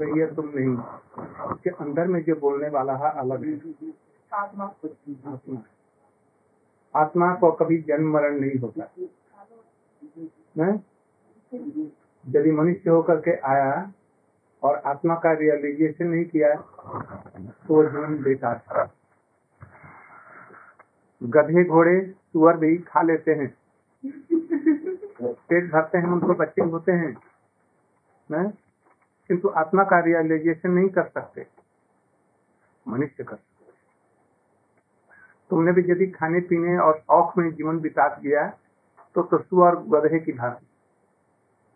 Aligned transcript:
रही 0.00 0.20
है 0.20 0.34
तुम 0.34 0.52
नहीं। 0.54 0.76
उसके 1.52 1.70
अंदर 1.70 2.06
में 2.06 2.24
जो 2.24 2.34
बोलने 2.34 2.68
वाला 2.68 2.96
है 2.96 3.10
अलग 3.18 3.44
है। 3.44 3.60
आत्मा। 4.34 4.64
आत्मा। 5.26 5.62
आत्मा 6.96 7.34
को 7.34 7.52
कभी 7.52 7.78
जन्म 7.78 8.12
मरण 8.12 8.40
नहीं 8.40 8.58
होता। 8.58 8.90
हैं? 10.62 10.86
यदि 12.28 12.50
मनुष्य 12.50 12.90
होकर 12.90 13.16
के 13.16 13.36
आया 13.36 13.92
और 14.62 14.74
आत्मा 14.76 15.14
का 15.14 15.32
रियलाइजेशन 15.32 16.06
नहीं 16.06 16.24
किया 16.24 16.54
तो 16.54 17.74
वो 17.74 17.84
जीवन 17.84 18.22
बेकार 18.22 18.58
था। 18.58 18.94
गधे 21.22 21.64
घोड़े 21.64 22.00
सुअर 22.06 22.56
भी 22.56 22.76
खा 22.78 23.02
लेते 23.02 23.30
हैं। 23.30 23.54
पेट 25.24 25.72
भरते 25.72 25.98
हैं 25.98 26.06
उनको 26.06 26.34
बच्चे 26.34 26.62
होते 26.62 26.92
हैं। 26.92 27.16
हैं? 28.32 28.58
किंतु 29.30 29.48
आत्मा 29.56 29.82
का 29.84 29.98
रियलाइजेशन 30.00 30.70
नहीं 30.70 30.88
कर 30.90 31.06
सकते। 31.08 31.46
मनुष्य 32.86 33.24
कर 33.24 33.36
सकते। 33.36 33.72
तुमने 35.50 35.72
भी 35.72 35.82
यदि 35.90 36.06
खाने 36.08 36.40
पीने 36.48 36.76
और 36.78 36.98
शौक 36.98 37.36
में 37.38 37.50
जीवन 37.50 37.78
बिता 37.80 38.06
दिया 38.14 38.46
तो 39.16 39.22
तो 39.22 39.38
सुअर 39.38 39.76
गधे 39.92 40.18
की 40.20 40.32
भांति 40.32 40.66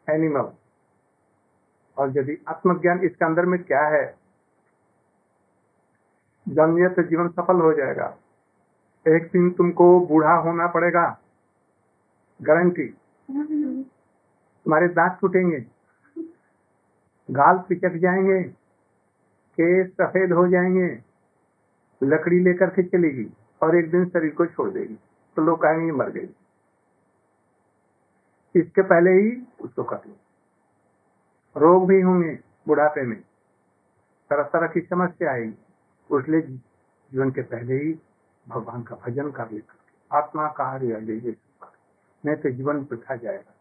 एनिमल 0.09 0.51
और 1.97 2.19
यदि 2.19 2.37
आत्मज्ञान 2.49 3.01
इसके 3.01 3.25
अंदर 3.25 3.47
में 3.47 3.63
क्या 3.63 3.87
है 3.89 4.05
जानिए 6.47 6.89
तो 6.89 7.03
जीवन 7.05 7.29
सफल 7.31 7.61
हो 7.61 7.73
जाएगा। 7.75 8.07
एक 9.07 9.29
दिन 9.33 9.51
तुमको 9.53 9.85
बूढ़ा 10.07 10.35
होना 10.41 10.67
पड़ेगा 10.69 11.05
गारंटी 12.41 12.87
तुम्हारे 13.29 14.89
दांत 14.91 15.19
टूटेंगे। 15.21 15.61
गाल 17.29 17.59
पिचक 17.69 17.97
जाएँगे, 17.97 18.43
केस 19.59 19.91
सफ़ेद 19.91 20.33
हो 20.33 20.47
जाएँगे, 20.49 20.89
लकड़ी 22.01 22.39
लेकर 22.41 22.71
के 22.71 22.83
चलेगी 22.83 23.27
और 23.63 23.77
एक 23.77 23.91
दिन 23.91 24.09
शरीर 24.09 24.31
को 24.31 24.47
छोड़ 24.47 24.71
देगी 24.71 24.99
तो 25.37 25.43
लोग 25.43 25.63
कहेंगे 25.63 25.93
मर 25.93 26.11
गई 26.11 26.29
इसके 28.55 28.83
पहले 28.83 29.11
ही 29.13 29.31
उसको 29.61 29.83
कर 29.85 30.01
रोग 31.57 31.87
भी 31.89 32.01
होंगे 32.01 32.39
बुढ़ापे 32.67 33.03
में 33.03 33.21
तरह 34.31 34.43
तरह 34.43 34.67
की 34.67 34.81
समस्या 34.81 35.31
आएगी। 35.33 35.55
उसलिए 36.11 36.41
जीवन 36.41 37.31
के 37.31 37.43
पहले 37.43 37.75
ही 37.75 37.93
भगवान 38.47 38.83
का 38.83 38.97
भजन 38.97 39.31
कर 39.31 39.51
लेकर 39.51 40.17
आत्मा 40.17 40.47
का 40.49 40.77
रियलाइजेशन 40.77 41.67
नहीं 42.25 42.37
तो 42.37 42.51
जीवन 42.51 42.81
बिखा 42.91 43.17
जाएगा। 43.17 43.53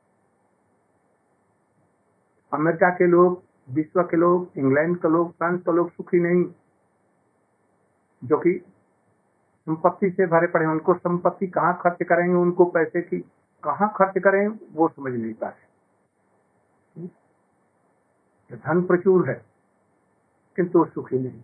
अमेरिका 2.52 2.90
के 2.90 3.08
लोग 3.08 3.42
विश्व 3.70 4.04
के 4.04 4.18
लोग 4.18 4.52
इंग्लैंड 4.58 4.98
के 4.98 5.10
लोग 5.10 5.32
फ्रांस 5.32 5.60
के 5.60 5.72
लोग 5.72 5.92
सुखी 5.92 6.20
नहीं। 6.20 6.54
जो 8.24 8.38
कि 8.38 8.64
संपत्ति 9.66 10.10
से 10.10 10.28
भरे 10.28 10.48
पड़े 10.48 10.66
उनको 10.66 10.94
संपत्ति 10.94 11.48
कहाँ 11.48 11.80
खर्च 11.82 11.98
करेंगे 12.04 12.36
उनको 12.36 12.66
पैसे 12.66 13.02
की 13.02 13.20
कहाँ 13.64 13.94
खर्च 13.96 14.24
करें 14.24 14.48
वो 14.48 14.88
समझ 14.88 15.14
नहीं 15.14 15.34
पाते। 15.34 15.64
धन 18.56 18.82
प्रचुर 18.84 19.30
है 19.30 19.46
किंतु 20.56 20.86
सुखी 20.86 21.20
नहीं। 21.20 21.42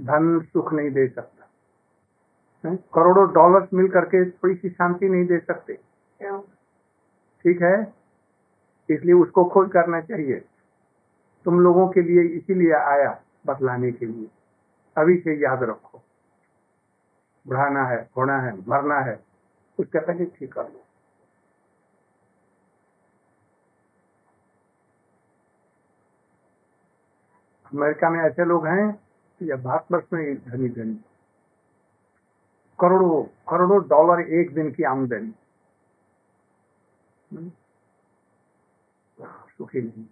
धन 0.00 0.40
सुख 0.40 0.72
नहीं 0.72 0.90
दे 0.90 1.08
सकता। 1.08 1.50
हैं? 2.68 2.76
करोड़ों 2.76 3.32
डॉलर्स 3.32 3.68
मिल 3.74 3.88
करके 3.88 4.30
थोड़ी 4.30 4.54
सी 4.54 4.70
शांति 4.70 5.08
नहीं 5.08 5.26
दे 5.26 5.38
सकते। 5.38 5.74
ठीक 7.42 7.62
है? 7.62 7.94
इसलिए 8.90 9.14
उसको 9.14 9.44
खोज 9.44 9.70
करना 9.72 10.00
चाहिए। 10.00 10.44
तुम 11.44 11.60
लोगों 11.60 11.88
के 11.88 12.02
लिए 12.02 12.22
इसीलिए 12.22 12.72
आया 12.72 13.22
बतलाने 13.46 13.92
के 13.92 14.06
लिए। 14.06 14.28
अभी 14.96 15.16
से 15.18 15.34
याद 15.34 15.62
रखो। 15.62 16.02
बढ़ाना 17.48 17.84
है 17.84 18.10
होना 18.16 18.38
है, 18.38 18.68
मरना 18.68 19.00
है, 19.00 19.24
उसके 19.78 19.98
पहले 19.98 20.24
ठीक 20.24 20.52
कर 20.52 20.68
लो। 20.68 20.84
अमेरिका 27.74 28.10
में 28.10 28.20
ऐसे 28.20 28.44
लोग 28.44 28.66
हैं 28.66 29.00
या 29.42 29.56
भारतवर्ष 29.56 30.04
में 30.12 30.44
धनी 30.44 30.68
धनी 30.68 31.04
करोड़ों 32.80 33.22
करोड़ों 33.22 33.88
डॉलर 33.88 34.20
एक 34.20 34.54
दिन 34.54 34.72
की 34.72 34.82
आमदनी। 34.82 35.34
हम्म? 37.32 37.50
सुखी 39.58 39.82
नहीं। 39.82 40.06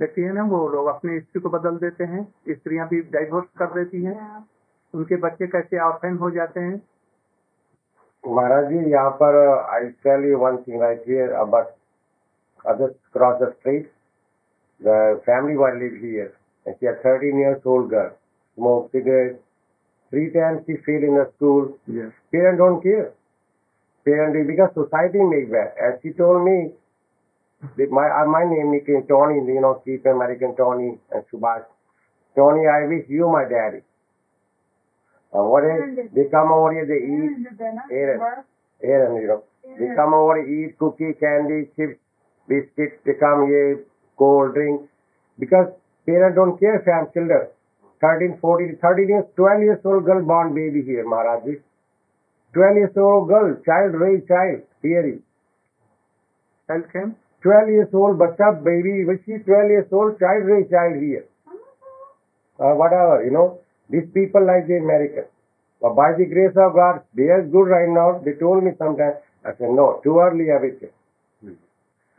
व्यक्ति 0.00 0.22
है 0.22 0.32
ना 0.32 0.42
वो 0.44 0.68
लोग 0.68 0.86
अपने 0.86 1.18
स्त्री 1.20 1.40
को 1.40 1.50
बदल 1.50 1.76
देते 1.78 2.04
हैं। 2.04 2.26
स्त्रिया 2.50 2.84
भी 2.86 3.00
डाइवोर्स 3.12 3.48
कर 3.58 3.72
देती 3.74 4.02
है। 4.04 4.16
उनके 4.94 5.16
बच्चे 5.16 5.46
कैसे 5.46 5.78
ऑर्फेन 5.78 6.16
हो 6.16 6.30
जाते 6.30 6.60
हैं? 6.60 6.80
महाराज 8.24 8.68
जी 8.68 8.78
यहाँ 8.90 9.10
पर 9.20 9.36
I 9.74 9.86
tell 10.04 10.24
you 10.24 10.38
one 10.38 10.56
thing 10.66 10.82
I 10.82 10.94
hear 11.06 11.30
about 11.42 11.66
other 12.64 12.86
cross 13.12 13.40
the 13.42 13.48
street 13.50 13.90
the 14.80 15.20
family 15.26 15.56
wise 15.56 15.76
live 15.76 15.98
here 16.02 16.32
and 16.66 16.74
she 16.74 16.86
is 16.86 16.96
13 17.06 17.38
years 17.40 17.66
old 17.66 17.90
girl 17.90 18.08
smoke 18.08 18.88
cigarette 18.88 19.36
three 20.12 20.26
times 20.30 20.60
she 20.60 20.74
fail 20.86 21.04
in 21.04 21.22
school 21.24 21.72
yes 21.90 22.56
don't 22.58 22.82
care 22.82 23.02
parents 24.06 24.46
because 24.46 24.70
society 24.70 25.24
make 25.24 25.50
that 25.52 25.78
age 25.78 25.94
she 25.94 26.10
told 26.18 26.42
me 26.44 26.58
my 27.90 28.06
uh, 28.08 28.26
my 28.26 28.44
name 28.44 28.72
is 28.74 28.86
Tony 29.08 29.36
you 29.52 29.60
know 29.60 29.82
keep 29.84 30.06
American 30.06 30.56
Tony 30.56 30.98
and 31.12 31.24
Subhash 31.32 31.64
Tony 32.36 32.66
I 32.66 32.86
wish 32.86 33.06
you 33.08 33.28
my 33.28 33.44
daddy 33.44 33.82
And 35.32 35.46
what 35.48 35.64
is 35.64 36.10
they 36.14 36.24
come 36.30 36.50
over 36.52 36.72
here 36.72 36.86
they 36.86 37.00
eat 37.06 37.46
Aaron. 37.90 38.44
Aaron, 38.82 39.16
you 39.20 39.28
know. 39.28 39.44
They 39.78 39.94
come 39.94 40.14
over, 40.14 40.38
eat 40.38 40.78
cookie, 40.78 41.12
candy, 41.20 41.68
chips, 41.76 41.98
biscuits, 42.48 42.96
they 43.04 43.14
come 43.14 43.46
here, 43.46 43.84
cold 44.18 44.54
drink. 44.54 44.88
Because 45.38 45.68
parents 46.06 46.36
don't 46.36 46.58
care 46.58 46.80
if 46.80 46.88
I'm 46.88 47.12
children. 47.12 47.48
13, 48.00 48.38
14, 48.40 48.78
13 48.80 49.08
years, 49.08 49.24
12 49.36 49.60
years 49.62 49.80
old 49.84 50.04
girl 50.04 50.24
born 50.24 50.54
baby 50.54 50.82
here, 50.82 51.06
Maharaj. 51.06 51.44
12 52.54 52.76
years 52.76 52.96
old 52.96 53.28
girl, 53.28 53.56
child, 53.64 53.94
raised 53.94 54.26
child, 54.26 54.62
hearing. 54.82 55.22
Child 56.66 56.84
came? 56.92 57.16
Twelve 57.44 57.68
years 57.70 57.94
old 57.94 58.18
बच्चा 58.18 58.50
baby 58.68 58.92
which 59.04 59.24
twelve 59.44 59.70
years 59.72 59.92
old 60.00 60.14
child 60.22 60.48
रे 60.50 60.62
child 60.72 60.96
here 61.02 61.28
whatever 62.92 63.24
you 63.24 63.30
know 63.32 63.46
this 63.90 64.10
people 64.14 64.46
like 64.46 64.66
the 64.66 64.80
American 64.82 65.26
by 65.82 66.12
the 66.14 66.28
grace 66.30 66.56
of 66.64 66.72
God 66.74 67.00
they 67.16 67.30
are 67.32 67.46
good 67.50 67.68
right 67.70 67.88
now 67.90 68.18
they 68.24 68.32
told 68.40 68.64
me 68.64 68.70
some 68.70 68.96
time 68.96 69.74
no 69.74 69.90
too 70.04 70.16
early 70.26 70.48
अभी 70.58 70.70
से 70.70 70.90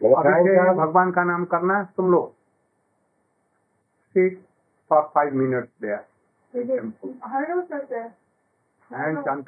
भगवान 0.01 1.11
का 1.11 1.23
नाम 1.23 1.43
करना 1.45 1.77
है। 1.77 1.85
तुम 1.97 2.11
लोग 2.11 2.33
फाइव 4.91 5.33
मिनट 5.35 5.67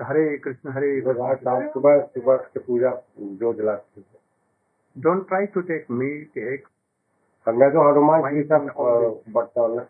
हरे 0.01 0.25
कृष्ण 0.43 0.71
हरे 0.73 0.89
सुबह 1.01 1.99
सुबह 2.01 2.37
पूजा 2.67 2.91
जो 3.41 3.53
जला 3.53 3.75
थे 4.96 5.00
don't 5.02 5.28
try 5.28 5.46
to 5.46 5.60
take 5.60 5.86
meat 5.90 6.38
egg 6.38 6.62
और 7.46 7.54
मैं 7.54 7.70
तो 7.72 7.90
हनुमान 7.90 8.34
जी 8.34 8.42
सब 8.42 8.72
बढ़ता 9.28 9.60
हूँ 9.60 9.76
ना 9.76 9.86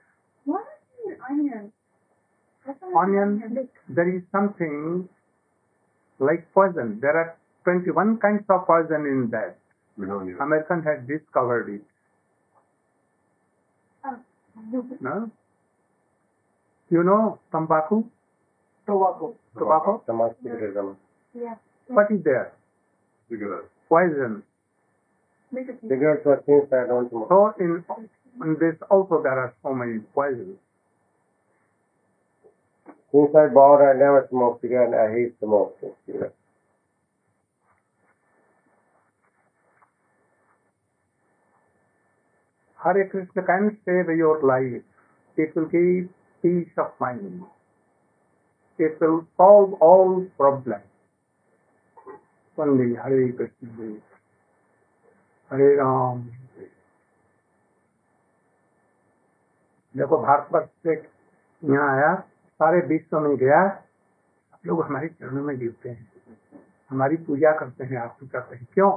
What 0.47 0.67
is 1.07 1.17
onion? 1.31 1.71
onion 3.01 3.31
there 3.99 4.09
is 4.15 4.23
something 4.37 5.09
like 6.21 6.43
poison 6.55 6.99
there 7.01 7.17
are 7.17 7.37
21 7.67 8.17
kinds 8.25 8.51
of 8.51 8.67
poison 8.67 9.07
in 9.07 9.31
that 9.31 9.57
american 10.41 10.83
had 10.83 11.07
discovered 11.07 11.69
it 11.69 11.83
no 15.01 15.15
you 16.91 17.03
know 17.03 17.39
tobacco 17.57 17.99
tobacco 18.89 19.35
tobacco 19.59 19.97
समाज 20.07 20.35
की 20.43 20.51
गिरदम 20.51 20.95
Yeah. 21.35 21.57
what 21.91 22.11
is 22.11 22.23
there 22.25 22.53
poison 23.89 24.37
Make 24.37 24.45
it 24.45 24.52
cigarettes 25.88 26.26
or 26.26 26.42
things 26.46 26.70
that 26.70 26.86
I 26.86 26.88
don't 26.88 27.10
smoke. 27.10 27.30
so 27.30 27.54
in, 27.60 27.84
in 28.42 28.58
this 28.60 28.76
also 28.90 29.22
there 29.22 29.38
are 29.38 29.54
so 29.64 29.74
many 29.74 30.00
poisons 30.14 30.58
Since 33.14 33.30
I 33.36 33.46
bought, 33.54 33.84
I 33.84 33.94
never 33.94 34.26
smoked 34.32 34.62
cigarette. 34.62 34.94
I 34.98 35.14
hate 35.14 35.36
smoking 35.38 35.92
cigarette. 36.08 36.34
Hare 42.84 43.08
Krishna 43.10 43.44
can 43.44 43.78
save 43.86 44.10
your 44.18 44.42
life. 44.42 44.82
It 45.38 45.56
will 45.56 45.68
give 45.68 46.10
peace 46.42 46.74
of 46.76 46.92
mind. 47.00 47.44
It 48.80 49.00
will 49.00 49.28
solve 49.38 49.74
all 49.74 50.26
problems. 50.36 50.84
Only 52.58 52.96
Hare 52.96 53.32
Krishna. 53.32 54.02
Hare 55.54 55.78
Ram. 55.80 56.22
देखो 59.98 60.18
भारतवर्ष 60.18 60.66
से 60.66 60.94
यहाँ 61.64 61.96
आया, 61.96 62.16
सारे 62.52 62.80
विश्व 62.80 63.20
में 63.20 63.38
गया। 63.38 63.70
सब 64.52 64.58
लोग 64.66 64.84
हमारे 64.84 65.08
चरणों 65.08 65.44
में 65.44 65.60
गिरते 65.60 65.90
हैं। 65.90 66.12
हमारी 66.90 67.18
पूजा 67.18 67.52
करते 67.52 67.84
हैं, 67.84 67.98
आरती 67.98 68.28
करते 68.28 68.56
हैं। 68.56 68.68
क्यों? 68.74 68.92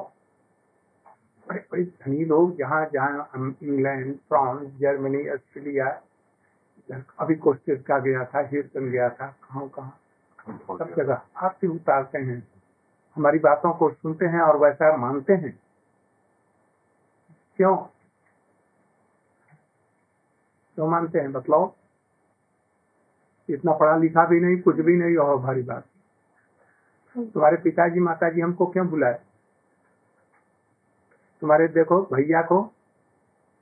बड़े 1.48 1.64
बड़े 1.72 1.84
धनी 1.84 2.24
लोग 2.24 2.56
जहाँ 2.56 2.86
जहाँ 2.92 3.30
इंग्लैंड, 3.62 4.16
फ्रांस, 4.16 4.68
जर्मनी, 4.80 5.28
ऑस्ट्रेलिया, 5.28 6.02
अभी 7.18 7.34
कोस्टेरिका 7.34 7.98
गया 7.98 8.24
था, 8.24 8.40
ह्यूस्टन 8.40 8.90
गया 8.90 9.08
था। 9.08 9.26
कहाँ 9.26 9.68
कहाँ? 9.68 9.98
सब 10.78 10.94
जगह। 10.96 11.20
आरती 11.36 11.66
उतारते 11.66 12.18
हैं। 12.18 12.48
हमारी 13.16 13.38
बातों 13.38 13.72
को 13.72 13.90
सुनते 13.92 14.26
हैं 14.26 14.40
और 14.40 14.56
वैसा 14.56 14.96
मानते 14.96 15.32
हैं। 15.32 15.65
क्यों? 17.56 17.76
क्यों 20.74 20.88
मानते 20.88 21.18
हैं? 21.18 21.32
बतलाओ 21.32 21.74
इतना 23.50 23.72
पढ़ा 23.72 23.96
लिखा 23.96 24.26
भी 24.26 24.40
नहीं, 24.40 24.62
कुछ 24.62 24.76
भी 24.76 24.96
नहीं, 24.96 25.16
और 25.16 25.38
भारी 25.38 25.62
बात। 25.62 25.84
तुम्हारे 27.18 27.56
पिताजी, 27.56 28.00
माताजी 28.00 28.40
हमको 28.40 28.66
क्यों 28.66 28.88
बुलाए? 28.88 29.20
तुम्हारे 31.40 31.68
देखो, 31.68 32.02
भैया 32.02 32.42
को 32.42 32.72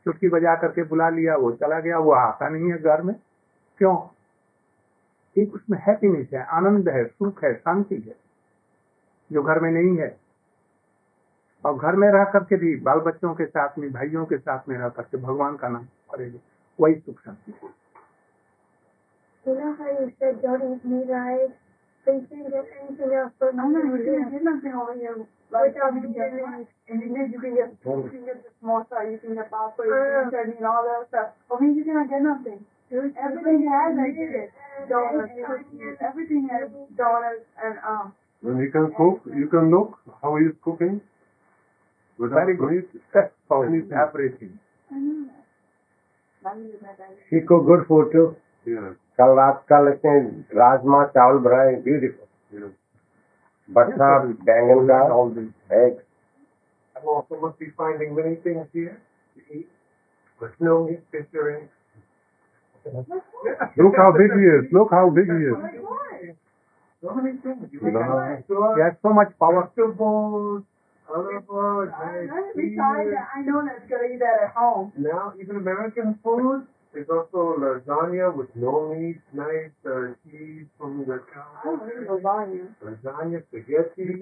चुटकी 0.05 0.29
बजा 0.29 0.55
करके 0.55 0.83
बुला 0.83 1.09
लिया, 1.09 1.37
वो 1.37 1.53
चला 1.53 1.81
गया, 1.81 1.99
वो 1.99 2.13
आता 2.13 2.49
नहीं 2.49 2.73
है 2.73 2.79
घर 2.79 3.03
में। 3.03 3.15
क्यों? 3.79 4.09
एक 5.43 5.55
उसमें 5.55 5.79
हैप्पीनेस 5.79 6.29
है, 6.35 6.45
आनंद 6.45 6.89
है, 6.89 7.05
सुख 7.05 7.45
है, 7.45 7.55
शांति 7.55 7.95
है, 7.95 8.17
जो 9.33 9.43
घर 9.43 9.61
में 9.61 9.71
नहीं 9.71 9.99
है। 9.99 10.24
और 11.65 11.79
घर 11.79 11.97
में 11.97 12.09
रह 12.13 12.25
करके 12.33 12.57
भी 12.57 12.75
बाल 12.87 12.99
बच्चों 13.01 13.35
के 13.35 13.45
साथ 13.47 13.79
में 13.79 13.91
भाइयों 13.93 14.25
के 14.25 14.39
साथ 14.39 14.69
में 14.69 14.77
रह 14.79 14.89
करके 14.99 15.19
भगवान 15.19 15.57
का 15.57 15.69
नाम 15.69 15.85
करेंगे 16.15 16.41
वही 16.79 16.95
सुख 16.95 17.21
शांति 17.21 17.55
है 17.63 17.73
Uh. 32.87 33.01
Everything 33.19 33.63
has 33.67 33.97
cookies, 35.47 35.97
everything 36.01 36.49
has 36.49 36.69
donuts 36.97 37.45
and 37.63 37.79
um. 37.85 38.13
When 38.43 38.59
you 38.59 38.71
can 38.71 38.93
cook, 38.95 39.23
you 39.35 39.49
can 39.49 39.71
look 39.71 39.99
how 40.23 40.37
he 40.37 40.47
is 40.47 40.57
cooking. 40.63 41.01
Without 42.20 42.36
Very 42.46 42.56
good. 42.58 42.72
meat. 42.72 43.02
That's 43.14 43.34
for 43.48 43.66
Anything. 43.66 43.98
everything. 44.06 44.60
I 44.92 45.00
know 45.00 45.26
that. 45.28 45.46
Not 46.44 46.58
even 46.58 46.80
that 46.88 47.00
I- 47.06 47.30
She 47.30 47.42
cook 47.52 47.66
good 47.72 47.86
food 47.88 48.12
too. 48.12 48.28
Yeah, 48.68 48.90
कल 49.20 49.36
रात 49.40 49.64
कल 49.70 49.88
इसने 49.94 50.14
राजमा 50.60 51.04
चावल 51.16 51.38
बनाए 51.48 51.76
beautiful 51.88 52.60
yeah. 52.60 52.70
भट्टा 53.78 54.12
बैंगन 54.50 54.88
का 54.92 55.00
All 55.18 55.30
this. 55.40 55.50
Egg 55.82 55.98
I 56.96 57.02
also 57.16 57.40
must 57.42 57.58
be 57.60 57.68
finding 57.82 58.16
many 58.16 58.36
things 58.46 58.68
here 58.78 58.96
to 59.36 59.58
eat. 59.58 59.68
But 60.42 60.60
no 60.68 60.74
meat, 60.88 61.04
fish, 61.12 61.28
or 61.42 61.50
eggs. 61.52 61.70
Look 63.78 63.96
how 63.98 64.12
big 64.18 64.32
he 64.40 64.46
is. 64.58 64.66
Look 64.78 64.92
how 64.92 65.10
big 65.10 65.32
he 65.32 65.38
is. 65.52 65.58
Like 65.64 65.80
what? 65.82 66.36
So 67.04 67.14
many 67.20 67.38
things. 67.46 67.72
You 67.74 67.92
No. 67.98 68.04
can 68.04 68.44
store 68.44 68.76
He 68.76 68.82
has 68.82 68.98
so 69.08 69.14
much 69.20 69.32
power. 69.44 69.64
vegetables, 69.64 70.64
other 71.09 71.43
foods, 71.47 71.93
I, 71.97 72.25
eggs, 72.25 72.33
I, 72.33 72.53
besides 72.57 73.11
that, 73.13 73.29
I 73.37 73.41
know 73.43 73.63
that's 73.65 73.85
gonna 73.91 74.09
eat 74.15 74.21
that 74.21 74.49
at 74.49 74.53
home. 74.55 74.93
Now, 74.97 75.33
even 75.41 75.57
American 75.57 76.19
food, 76.23 76.67
there's 76.93 77.11
also 77.11 77.59
lasagna 77.59 78.31
with 78.35 78.49
no 78.55 78.95
meat, 78.95 79.19
nice 79.33 79.75
uh, 79.85 80.15
cheese 80.25 80.67
from 80.79 81.05
the 81.05 81.19
I 81.19 81.35
cow. 81.35 81.47
don't 81.65 81.83
eat 81.91 82.07
lasagna. 82.09 82.71
Lasagna, 82.83 83.43
spaghetti. 83.51 84.15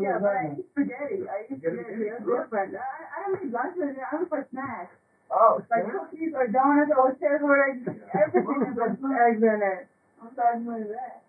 Yeah, 0.00 0.18
but 0.20 0.32
I 0.32 0.56
eat 0.56 0.64
spaghetti. 0.72 1.28
I 1.28 1.44
eat 1.44 1.60
spaghetti. 1.60 2.08
That's 2.08 2.24
different. 2.24 2.74
I, 2.74 2.80
I 2.80 3.18
don't 3.28 3.44
eat 3.44 3.52
lunch. 3.52 3.76
I 3.76 4.16
don't 4.16 4.28
for 4.28 4.46
snacks. 4.50 4.94
Oh, 5.30 5.60
Like 5.70 5.92
cookies 5.92 6.32
or 6.34 6.48
donuts 6.48 6.90
or 6.96 7.12
whatever. 7.12 7.68
Everything 7.68 8.60
is 8.64 8.76
with 8.80 9.12
eggs 9.12 9.42
in 9.44 9.60
it. 9.60 9.86
I'm 10.24 10.32
sorry 10.34 10.64
to 10.64 10.64
say 10.64 10.88
that. 10.96 11.22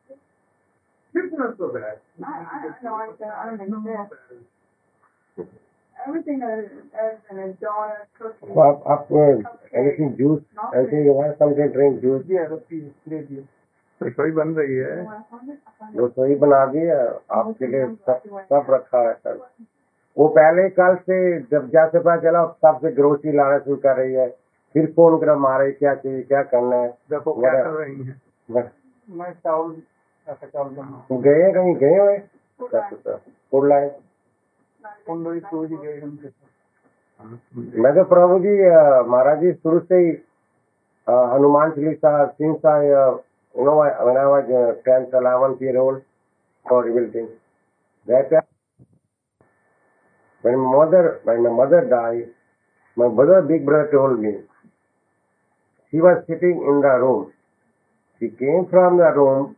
It's 1.13 1.33
not 1.37 1.57
so 1.57 1.67
bad. 1.69 1.97
I, 2.23 2.25
I, 2.25 2.69
no, 2.83 2.95
I, 2.95 3.07
I 3.21 3.55
don't 3.57 3.61
understand. 3.61 4.45
Everything 6.07 6.39
that. 6.39 6.59
is 6.59 6.71
eggs 6.95 7.21
in 7.31 7.39
it, 7.39 7.59
donuts, 7.59 8.07
cookies. 8.17 8.53
तो 8.53 8.59
आप 8.61 8.83
आप 8.93 9.07
anything 9.79 10.13
juice 10.19 10.41
anything 10.75 11.05
you 11.05 11.13
want 11.13 11.33
something 11.39 11.71
drink 11.73 11.99
juice 12.01 12.21
रसोई 14.01 14.31
बन 14.31 14.53
रही 14.59 14.75
है 14.75 14.95
You 14.97 15.07
want? 15.09 15.25
Something? 15.31 15.57
I 15.67 15.73
find 15.79 15.95
it. 15.95 16.01
रसोई 16.03 16.35
बना 16.45 16.65
दी 16.71 16.85
है 16.91 17.01
आपके 17.39 17.67
लिए 17.73 17.85
सब 18.09 18.21
सब 18.53 18.71
रखा 18.75 19.01
है 19.07 19.13
सर 19.13 19.39
वो 20.17 20.27
पहले 20.37 20.69
कल 20.79 20.95
से 21.09 21.17
जब 21.51 21.69
जैसे 21.73 21.99
पता 21.99 22.15
चला 22.23 22.45
सबसे 22.65 22.91
ग्रोसरी 22.95 23.31
लाना 23.37 23.57
शुरू 23.59 23.75
कर 23.87 23.95
रही 23.97 24.13
है। 24.13 24.29
फिर 24.73 24.85
फ़ोन 24.95 25.17
कर 25.19 25.35
मारे 25.47 25.71
क्या 25.71 25.93
चाहिए 25.95 26.21
क्या 26.31 26.41
करना 26.53 26.75
है? 26.75 26.89
देखो 27.09 27.33
क्या 27.41 27.51
कर 27.63 27.69
रही 27.69 28.03
है? 28.03 28.15
बस 28.51 28.71
मैं 29.19 29.31
चावल 29.33 29.71
गए 30.31 31.51
कहीं 31.53 31.75
गए 31.75 31.97
हुए 31.99 32.17
साथ 32.73 32.91
मैं 37.83 37.93
तो 37.95 38.03
प्रभु 38.09 38.39
जी 38.39 38.51
महाराज 39.11 39.39
जी 39.39 39.53
शुरू 39.53 39.79
से 39.79 39.95
ही 39.95 40.11
Hanuman 41.07 41.71
Chalisa 41.71 42.11
since 42.27 42.65
I 42.73 42.87
you 42.87 43.63
know 43.65 43.73
when 43.79 44.17
I 44.17 44.25
was 44.25 44.51
10th 44.87 45.17
11th 45.21 45.65
year 45.67 45.77
old 45.77 46.01
for 46.65 46.83
rebuilding 46.83 47.27
that 48.07 48.31
uh, 48.31 48.41
when 50.43 50.59
my 50.59 50.71
mother 50.75 51.03
when 51.23 51.43
my 51.43 51.49
mother 51.49 51.81
died 51.89 52.27
my 52.97 53.07
brother 53.09 53.41
big 53.41 53.65
brother 53.65 53.89
told 53.91 54.19
me 54.19 54.33
he 55.93 56.01
was 56.01 56.23
sitting 56.27 56.61
in 56.71 56.81
the 56.81 56.93
room 57.03 57.31
he 58.21 58.29
came 58.43 58.65
from 58.67 58.97
the 58.97 59.11
room 59.19 59.55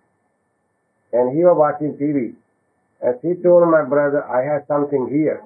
and 1.13 1.35
he 1.35 1.43
was 1.43 1.55
watching 1.57 1.93
tv 2.01 2.33
and 3.01 3.15
he 3.21 3.41
told 3.43 3.69
my 3.69 3.83
brother 3.83 4.23
i 4.25 4.43
have 4.43 4.63
something 4.67 5.07
here 5.09 5.41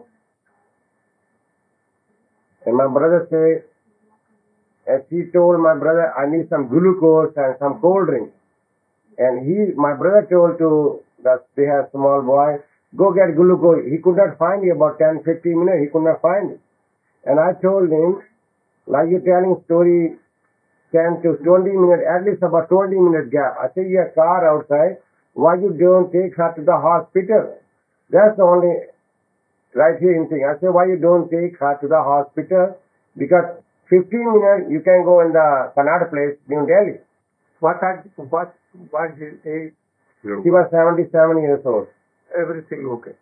and 2.66 2.76
my 2.76 2.88
brother 2.88 3.28
said, 3.30 3.64
and 4.88 5.04
she 5.10 5.32
told 5.32 5.60
my 5.62 5.76
brother, 5.78 6.14
I 6.18 6.30
need 6.30 6.50
some 6.50 6.68
glucose 6.68 7.34
and 7.38 7.56
some 7.60 7.80
cold 7.80 8.08
drink. 8.08 8.32
And 9.18 9.46
he, 9.46 9.74
my 9.76 9.94
brother 9.94 10.28
told 10.30 10.58
to 10.58 11.02
that 11.24 11.46
they 11.56 11.66
have 11.66 11.90
small 11.92 12.22
boy, 12.22 12.58
go 12.96 13.14
get 13.14 13.36
glucose. 13.36 13.86
He 13.90 13.98
could 13.98 14.18
not 14.18 14.38
find 14.38 14.66
it 14.66 14.72
about 14.72 15.00
10, 15.00 15.24
15 15.24 15.66
minutes. 15.66 15.86
He 15.86 15.90
could 15.90 16.04
not 16.04 16.22
find 16.22 16.52
it. 16.52 16.60
And 17.26 17.40
I 17.40 17.54
told 17.62 17.90
him, 17.90 18.22
like 18.88 19.10
you're 19.10 19.26
telling 19.26 19.62
story 19.66 20.18
10 20.92 21.22
to 21.24 21.38
20 21.42 21.70
minutes, 21.70 22.04
at 22.06 22.26
least 22.26 22.44
about 22.44 22.70
20 22.70 22.94
minute 22.98 23.32
gap. 23.32 23.58
I 23.62 23.74
say, 23.74 23.88
your 23.88 24.10
car 24.14 24.46
outside. 24.46 24.98
Why 25.35 25.55
you 25.57 25.71
don't 25.79 26.11
take 26.13 26.37
her 26.37 26.53
to 26.57 26.63
the 26.63 26.77
hospital? 26.77 27.57
That's 28.11 28.37
the 28.37 28.43
only 28.43 28.75
right 29.75 29.99
here 30.01 30.17
in 30.17 30.29
thing. 30.29 30.43
I 30.45 30.59
say, 30.61 30.67
why 30.69 30.87
you 30.87 30.97
don't 30.99 31.31
take 31.31 31.59
her 31.61 31.79
to 31.81 31.87
the 31.89 32.03
hospital? 32.03 32.77
Because 33.17 33.47
15 33.89 34.11
minutes 34.11 34.71
you 34.71 34.81
can 34.81 35.05
go 35.05 35.21
in 35.21 35.33
the 35.33 35.73
Kannada 35.77 36.11
place, 36.11 36.37
New 36.49 36.67
Delhi. 36.67 36.99
what 37.61 37.83
are 37.83 38.05
what 38.35 38.55
what 38.91 39.11
his 39.23 39.35
age 39.47 39.73
She 40.23 40.51
was 40.51 40.69
77 40.71 41.43
years 41.43 41.61
old. 41.65 41.89
everything 42.43 42.87
okay 42.97 43.15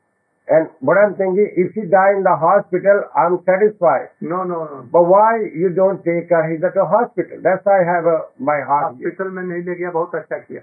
And 0.49 0.69
what 0.81 0.97
I'm 1.00 1.14
thinking, 1.17 1.49
if 1.62 1.73
she 1.75 1.83
die 1.95 2.12
in 2.17 2.23
the 2.26 2.35
hospital, 2.43 3.00
I'm 3.23 3.35
satisfied. 3.49 4.09
no 4.21 4.45
no 4.45 4.59
no 4.71 4.78
But 4.93 5.05
why 5.12 5.33
you 5.62 5.71
don't 5.78 6.00
take 6.05 6.31
her 6.37 6.43
here 6.49 6.71
to 6.76 6.85
hospital? 6.93 7.40
That's 7.47 7.64
why 7.67 7.76
I 7.81 7.85
have 7.95 8.07
a, 8.07 8.19
my 8.50 8.59
heart. 8.71 8.97
here. 8.97 9.11
Hospital 9.11 9.31
में 9.38 9.43
नहीं 9.43 9.62
ले 9.69 9.75
गया 9.81 9.90
बहुत 9.99 10.14
अच्छा 10.21 10.38
किया 10.49 10.62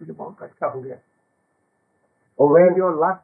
मुझे 0.00 0.12
बहुत 0.12 0.42
अच्छा 0.42 0.66
हो 0.66 0.80
गया। 0.80 0.96
और 2.38 2.52
वेन 2.52 2.74
योर 2.78 2.98
लास्ट 3.00 3.20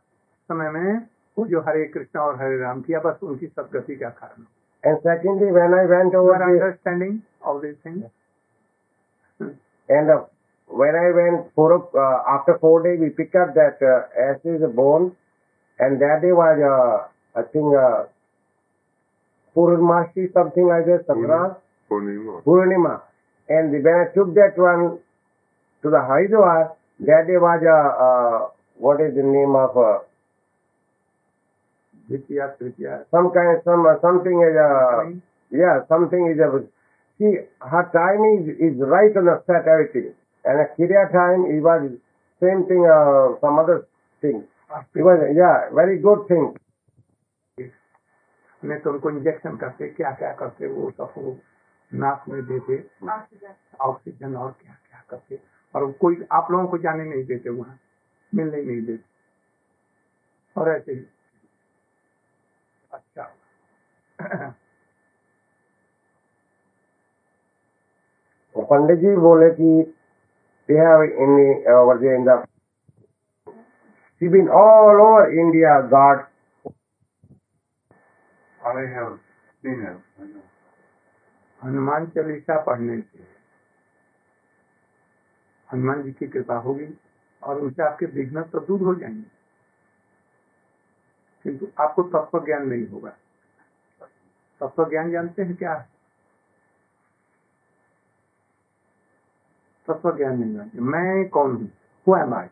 समय 0.49 0.71
में 0.71 1.07
वो 1.37 1.47
जो 1.47 1.61
हरे 1.61 1.85
कृष्णा 1.85 2.23
और 2.23 2.41
हरे 2.41 2.59
राम 2.59 2.81
किया 2.83 3.01
बस 3.01 3.19
उनकी 3.23 3.47
सदगति 3.47 3.97
का 3.97 4.09
कारण 4.11 4.45
and 4.85 4.99
secondly 4.99 5.51
when 5.51 5.75
I 5.75 5.87
went 5.87 6.15
over 6.15 6.43
understanding 6.43 7.19
of 7.43 7.63
this 7.63 7.77
thing 7.85 8.03
and 9.89 10.11
when 10.71 10.97
I 10.97 11.13
went 11.13 11.41
four 11.57 11.73
after 11.97 12.57
four 12.57 12.83
day 12.83 12.97
we 12.97 13.09
pick 13.19 13.37
up 13.37 13.49
that 13.59 13.83
S 14.29 14.47
is 14.55 14.65
a 14.65 14.69
bone 14.75 15.11
and 15.81 15.99
that 15.99 16.21
day 16.23 16.33
was 16.33 16.63
I 16.63 17.43
think 17.55 17.75
Purnamasi 19.57 20.27
something 20.27 20.71
I 20.71 20.83
guess 20.83 21.01
Purnima 21.09 22.41
Purnima 22.45 23.01
and 23.49 23.75
when 23.75 23.95
I 23.95 24.05
took 24.15 24.29
that 24.35 24.59
one 24.59 24.87
to 25.85 25.91
the 25.91 26.01
Haridwar, 26.01 26.73
that 27.01 27.27
day 27.29 27.37
was 27.37 27.61
uh, 27.61 27.93
uh, 28.05 28.49
what 28.79 29.01
is 29.01 29.15
the 29.15 29.23
name 29.23 29.55
of 29.55 29.77
uh, 29.77 30.01
द्वितीया 32.09 32.47
तृतीया 32.61 33.11
some 33.11 33.31
kind 33.33 33.61
some 33.65 33.87
uh, 33.87 34.01
something 34.01 34.41
is 34.47 34.57
uh, 34.57 35.05
yeah 35.51 35.85
something 35.89 36.27
is 36.33 36.41
uh, 36.41 36.59
see 37.21 37.33
her 37.73 37.85
time 37.93 38.25
is 38.33 38.49
is 38.67 38.81
right 38.95 39.17
on 39.17 39.25
the 39.25 39.37
set 39.47 39.69
everything 39.69 40.13
and 40.45 40.61
a 40.61 40.67
Kirya 40.77 41.05
time 41.13 41.47
it 41.49 41.61
was 41.61 41.89
same 42.43 42.67
thing 42.69 42.85
uh, 42.85 43.41
some 43.41 43.59
other 43.59 43.87
thing 44.23 44.45
it 44.95 45.03
was 45.03 45.19
yeah 45.37 45.73
very 45.73 45.99
good 45.99 46.29
thing 46.29 46.53
नहीं 48.65 48.79
तो 48.81 48.91
उनको 48.91 49.11
injection 49.11 49.57
करते 49.61 49.89
क्या 49.97 50.11
क्या 50.21 50.31
करते 50.41 50.67
वो 50.73 50.91
सब 50.99 51.13
वो 51.17 51.37
नाक 51.93 52.25
में 52.29 52.41
देते 52.49 52.77
ऑक्सीजन 53.87 54.37
और 54.43 54.51
क्या 54.61 54.77
क्या 54.89 55.03
करते 55.11 55.37
और 55.75 55.91
कोई 55.93 56.17
आप 56.33 56.51
लोगों 56.51 56.67
को 56.69 56.79
जाने 56.79 57.05
नहीं 57.05 57.25
देते 57.25 57.51
वहाँ 57.51 57.79
मिलने 58.33 58.63
नहीं 58.63 58.83
देते। 58.87 60.61
और 60.61 60.69
ऐसे 60.71 60.93
ही। 60.93 61.05
अच्छा। 62.93 63.25
पंडित 68.57 68.99
जी 68.99 69.15
बोले 69.17 69.51
कि 69.51 69.83
they 70.69 70.79
have 70.79 71.03
in 71.03 71.33
over 71.73 71.99
there 71.99 72.15
in 72.15 72.25
the 72.25 72.45
sea 74.21 74.29
been 74.29 74.49
all 74.49 75.01
over 75.01 75.31
India 75.31 75.81
God 75.95 76.25
I 78.61 78.87
have 78.87 79.09
been 79.65 79.83
Hanuman 81.61 82.07
Chalisa 82.07 82.61
पढ़ने 82.61 82.97
के 83.01 83.19
लिए। 83.19 83.34
हनुमान 85.73 86.03
जी 86.03 86.13
की 86.13 86.27
कृपा 86.29 86.57
होगी 86.57 86.89
और 87.43 87.61
उनसे 87.61 87.83
आपके 87.83 88.07
विघ्न 88.07 88.43
तो 88.43 88.61
दूर 88.61 88.83
हो 88.83 88.95
जाएँगे, 88.95 89.31
किंतु 91.43 91.67
आपको 91.83 92.03
तत्व 92.03 92.45
ज्ञान 92.45 92.67
नहीं 92.69 92.87
होगा। 92.89 93.11
तत्व 94.61 94.89
ज्ञान 94.91 95.11
जानते 95.11 95.43
हैं 95.43 95.57
क्या? 95.57 95.75
तत्व 99.89 100.17
ज्ञान 100.17 100.39
नहीं 100.39 100.55
जानते। 100.55 100.81
मैं 100.81 101.29
कौन 101.29 101.57
हूँ? 101.57 101.71
Who 102.07 102.17
am 102.17 102.35
I 102.35 102.49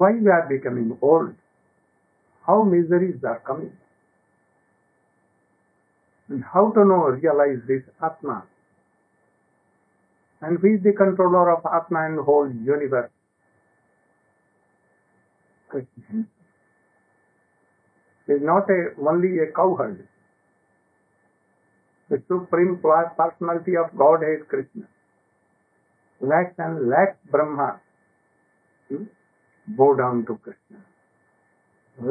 why 0.00 0.12
we 0.12 0.28
are 0.28 0.46
becoming 0.48 0.88
old? 1.00 1.34
How 2.46 2.62
miseries 2.62 3.24
are 3.24 3.40
coming 3.40 3.70
and 6.30 6.44
how 6.44 6.70
to 6.72 6.84
know, 6.84 7.08
realize 7.08 7.60
this 7.66 7.82
atma? 8.02 8.42
And 10.42 10.58
who 10.58 10.74
is 10.74 10.82
the 10.82 10.92
controller 10.92 11.50
of 11.54 11.64
atma 11.78 12.06
and 12.06 12.18
whole 12.28 12.50
universe 12.72 13.10
krishna 15.68 16.26
is 18.28 18.42
not 18.42 18.68
a 18.76 18.80
only 19.08 19.32
a 19.38 19.46
cowherd 19.60 20.06
the 22.10 22.22
supreme 22.28 22.78
personality 23.22 23.76
of 23.82 23.96
godhead 24.04 24.46
krishna 24.52 24.86
lakhs 26.20 26.64
and 26.66 26.88
lakhs 26.94 27.18
brahma 27.30 27.80
hmm, 28.88 29.04
bow 29.78 29.94
down 30.02 30.24
to 30.26 30.38
krishna 30.44 30.80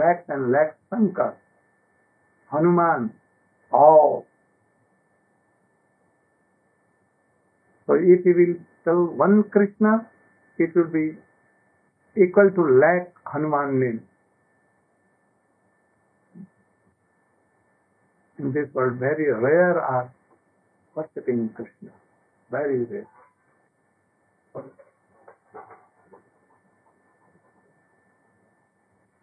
lakhs 0.01 0.35
and 0.35 0.51
lakhs 0.51 0.77
shankar 0.89 1.33
hanuman 2.51 3.11
all 3.71 4.25
So 7.87 7.93
if 7.93 8.25
you 8.25 8.33
will 8.33 8.55
tell 8.83 9.05
one 9.05 9.43
Krishna, 9.43 10.07
it 10.57 10.75
will 10.75 10.87
be 10.87 11.17
equal 12.17 12.49
to 12.51 12.61
lakh 12.61 13.13
Hanuman 13.31 13.79
name. 13.79 14.03
In 18.39 18.51
this 18.51 18.73
world, 18.73 18.99
very 18.99 19.31
rare 19.31 19.81
are 19.81 20.11
worshipping 20.95 21.49
Krishna. 21.49 21.91
Very 22.51 22.83
rare. 22.83 23.07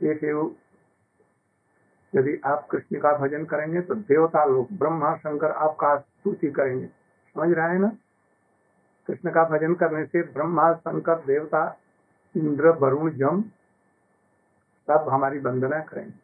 If 0.00 0.22
you 0.22 0.56
यदि 2.14 2.40
आप 2.44 2.66
कृष्ण 2.70 2.98
का 3.00 3.12
भजन 3.18 3.44
करेंगे 3.50 3.80
तो 3.88 3.94
देवता 4.08 4.44
लोग 4.44 4.72
ब्रह्मा 4.78 5.14
शंकर 5.16 5.50
आपका 5.66 5.96
स्तुति 5.98 6.50
करेंगे 6.58 6.86
समझ 6.86 7.48
रहे 7.56 7.68
हैं 7.70 7.78
ना 7.80 7.88
कृष्ण 9.08 9.30
का 9.30 9.44
भजन 9.44 9.74
करने 9.74 10.04
से 10.06 10.22
ब्रह्मा 10.32 10.72
शंकर 10.74 11.24
देवता 11.24 11.64
इंद्र 12.34 12.68
वरुण 12.80 13.10
जम 13.10 13.42
सब 14.88 15.08
हमारी 15.12 15.38
वंदना 15.38 15.80
करेंगे। 15.80 16.20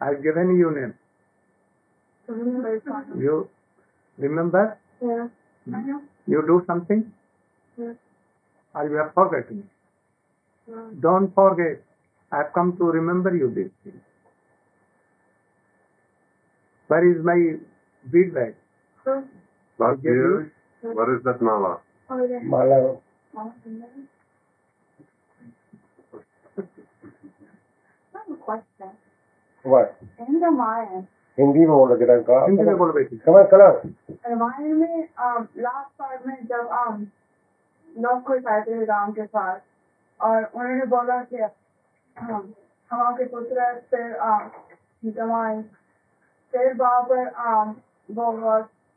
I 0.00 0.14
given 0.22 0.50
you 0.50 0.70
name 0.70 0.92
you 3.22 3.40
remember 4.18 4.76
you 6.28 6.40
do 6.42 6.60
something 6.60 7.02
I 8.74 8.88
you 8.88 9.04
forget 9.34 9.48
getting 9.48 11.00
don't 11.02 11.32
forget 11.54 11.84
I 12.32 12.40
have 12.42 12.50
come 12.54 12.72
to 12.78 12.90
remember 12.92 13.34
you 13.34 13.48
this 13.50 13.70
thing 13.86 14.00
where 16.90 17.04
is 17.04 17.22
my 17.26 17.52
feedback 18.06 18.59
Last 19.78 20.04
year, 20.04 20.52
what 20.82 21.08
is 21.08 21.24
that 21.24 21.40
mala? 21.40 21.80
Oh, 22.10 22.26
yeah. 22.26 22.38
Mala 22.42 22.96
I 23.36 23.42
have 28.12 28.30
a 28.30 28.36
question. 28.36 28.90
what 29.62 29.96
In 30.18 30.40
Ramayana, 30.40 31.06
Hindi 31.38 31.58
में 31.58 31.68
बोलो 31.68 31.96
जरा 31.96 32.16
का 32.28 32.44
हिंदी 32.44 32.62
में 32.62 32.76
बोलो 32.76 32.92
बेटी 32.92 33.16
रामायण 34.28 34.74
में 34.74 35.08
um, 35.26 35.46
last 35.56 35.98
part 35.98 36.26
में 36.26 36.46
जब 36.46 36.70
um, 36.80 37.06
लोग 37.98 38.22
कोई 38.22 38.38
आए 38.48 38.60
थे 38.62 38.84
राम 38.84 39.12
के 39.12 39.22
पास 39.22 39.60
और 40.20 40.44
उन्होंने 40.44 40.86
बोला 40.86 41.22
कि 41.22 41.36
um, 41.36 42.44
हम 42.90 43.00
आपके 43.00 43.24
पुत्र 43.24 43.74
फिर 43.90 44.18
um, 44.28 44.48
सीता 45.00 45.62
फिर 46.52 46.74
वहाँ 46.74 47.02
पर 47.02 47.24
um, 47.48 47.74
वो 48.10 48.32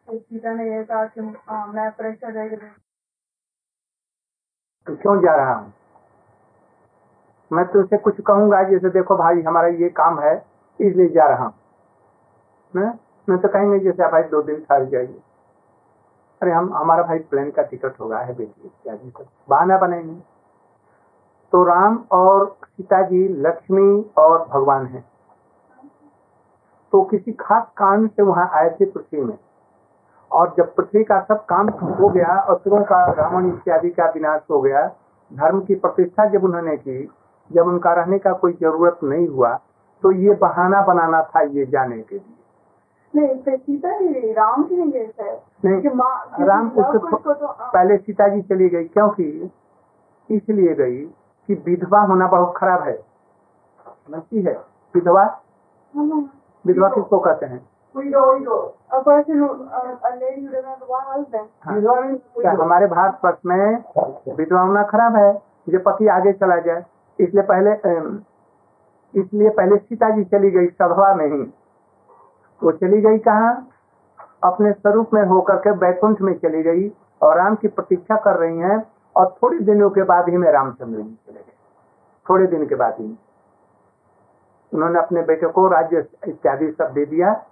ने 0.09 0.77
ये 0.77 0.83
कहा 0.83 1.05
कि 1.05 1.21
तो 4.87 4.95
क्यों 4.95 5.21
जा 5.21 5.35
रहा 5.35 5.53
हूँ? 5.53 5.73
मैं 7.53 7.65
तुमसे 7.65 7.97
कुछ 7.97 8.21
कहूँगा 8.21 8.63
जैसे 8.63 8.89
देखो 8.89 9.15
भाई, 9.15 9.41
हमारा 9.41 9.67
ये 9.67 9.89
काम 9.89 10.19
है, 10.19 10.45
इसलिए 10.81 11.09
जा 11.09 11.25
रहा 11.25 11.43
हूँ। 11.43 11.53
मैं 12.75 12.99
मैं 13.29 13.37
तो 13.37 13.47
कहेंगे 13.47 13.79
जैसे 13.79 14.11
भाई 14.11 14.23
दो 14.23 14.41
दिन 14.41 14.55
ठहर 14.55 14.85
जाइए। 14.85 15.21
अरे, 16.41 16.51
हम, 16.51 16.73
हमारा 16.73 17.03
भाई 17.03 17.19
प्लेन 17.19 17.51
का 17.51 17.61
टिकट 17.61 17.99
होगा, 17.99 18.19
है 18.19 18.35
बेटी 18.35 18.69
सब 19.09 19.25
बहाना 19.49 19.77
बनेंगे। 19.77 20.21
तो 21.51 21.63
राम 21.63 22.05
और 22.11 22.57
सीता 22.65 23.01
जी, 23.01 23.27
लक्ष्मी 23.27 24.11
और 24.17 24.47
भगवान 24.47 24.85
हैं। 24.85 25.11
तो 26.91 27.03
किसी 27.03 27.31
खास 27.31 27.67
कारण 27.77 28.07
से 28.07 28.23
वहाँ 28.23 28.49
आए 28.53 28.69
थे 28.69 28.85
पृथ्वी 28.85 29.21
में। 29.21 29.37
और 30.33 30.53
जब 30.57 30.75
पृथ्वी 30.75 31.03
का 31.03 31.19
सब 31.21 31.45
काम 31.45 31.69
हो 31.69 32.09
गया 32.09 32.35
असुरों 32.49 32.83
का 32.83 33.05
रावण 33.11 33.47
इत्यादि 33.47 33.89
का 33.89 34.05
विनाश 34.05 34.41
हो 34.51 34.61
गया 34.61 34.87
धर्म 35.31 35.61
की 35.61 35.75
प्रतिष्ठा 35.75 36.25
जब 36.25 36.43
उन्होंने 36.43 36.77
की 36.77 37.11
जब 37.51 37.67
उनका 37.67 37.93
रहने 37.93 38.19
का 38.19 38.33
कोई 38.33 38.53
ज़रूरत 38.53 38.99
नहीं 39.03 39.27
हुआ 39.27 39.59
तो 40.03 40.11
ये 40.11 40.33
बहाना 40.33 40.81
बनाना 40.81 41.21
था 41.23 41.41
ये 41.41 41.65
जाने 41.65 42.01
के 42.01 42.15
लिए। 42.15 42.33
नहीं 43.15 43.57
सीता 43.57 43.89
ही 43.89 44.07
गई 44.07 44.31
राम 44.33 44.63
की 44.63 44.77
नहीं 44.77 44.91
गए 44.91 45.41
नहीं 45.65 46.45
राम 46.47 46.69
तो 46.69 46.81
um, 46.81 47.21
पहले 47.73 47.97
सीता 47.97 48.27
जी 48.27 48.41
चली 48.41 48.69
गई 48.69 48.83
क्योंकि 48.83 49.51
इसलिए 50.29 50.73
गई 50.75 50.97
कि 51.49 51.53
विधवा 51.65 52.01
होना 52.01 52.27
बहुत 52.27 52.53
खराब 52.57 52.83
है। 52.83 52.95
समझती 52.95 54.41
है? 54.41 54.53
विधवा? 54.95 55.23
विधवा 56.65 56.89
किसको 56.89 57.19
कहते 57.19 57.45
हैं? 57.45 57.69
A 57.95 59.03
person 59.03 59.37
who, 59.37 59.47
uh, 59.69 59.95
a 60.03 60.15
lady 60.19 60.41
who 60.41 60.49
doesn't 60.49 60.65
have 60.65 60.81
one 60.87 61.05
husband. 61.07 61.47
हाँ। 61.63 61.81
क्या 62.41 62.51
हमारे 62.51 62.87
भारत 62.87 63.19
वर्ष 63.25 63.37
में 63.45 63.83
विधवा 64.37 64.61
होना 64.61 64.83
खराब 64.83 65.15
है 65.15 65.33
जो 65.69 65.79
पति 65.79 66.07
आगे 66.07 66.33
चला 66.33 66.57
जाए 66.59 66.85
इसलिए 67.19 67.43
पहले 67.43 67.71
इसलिए 69.13 69.49
पहले 69.49 69.77
सीता 69.77 70.09
जी 70.09 70.23
चली 70.23 70.51
गई 70.51 70.67
सभा 70.67 71.13
में 71.15 71.25
ही। 71.25 71.53
वो 72.63 72.71
चली 72.71 73.01
गई 73.01 73.17
कहा? 73.17 73.49
अपने 74.43 74.71
स्वरूप 74.71 75.13
में 75.13 75.23
होकर 75.23 75.55
के 75.55 75.71
बैकुंठ 75.71 76.21
में 76.21 76.33
चली 76.39 76.63
गई 76.63 76.91
और 77.21 77.37
राम 77.37 77.55
की 77.55 77.67
प्रतीक्षा 77.67 78.15
कर 78.15 78.35
रही 78.35 78.57
हैं 78.57 78.91
और 79.15 79.35
थोड़े 79.43 79.59
दिनों 79.59 79.89
के 79.89 80.03
बाद 80.03 80.29
ही 80.29 80.37
में 80.37 80.51
रामचंद्र 80.51 81.01
जी 81.01 81.17
चले 81.27 81.39
गए। 81.39 81.53
थोड़े 82.29 82.47
दिन 82.47 82.67
के 82.67 82.75
बाद 82.75 82.95
ही। 82.99 83.17
उन्होंने 84.73 84.99
अपने 84.99 85.21
बेटे 85.21 85.47
को 85.47 85.67
राज्य 85.67 86.05
इत्यादि 86.27 86.71
सब 86.71 86.93
दे 86.93 87.05
दिया। 87.05 87.45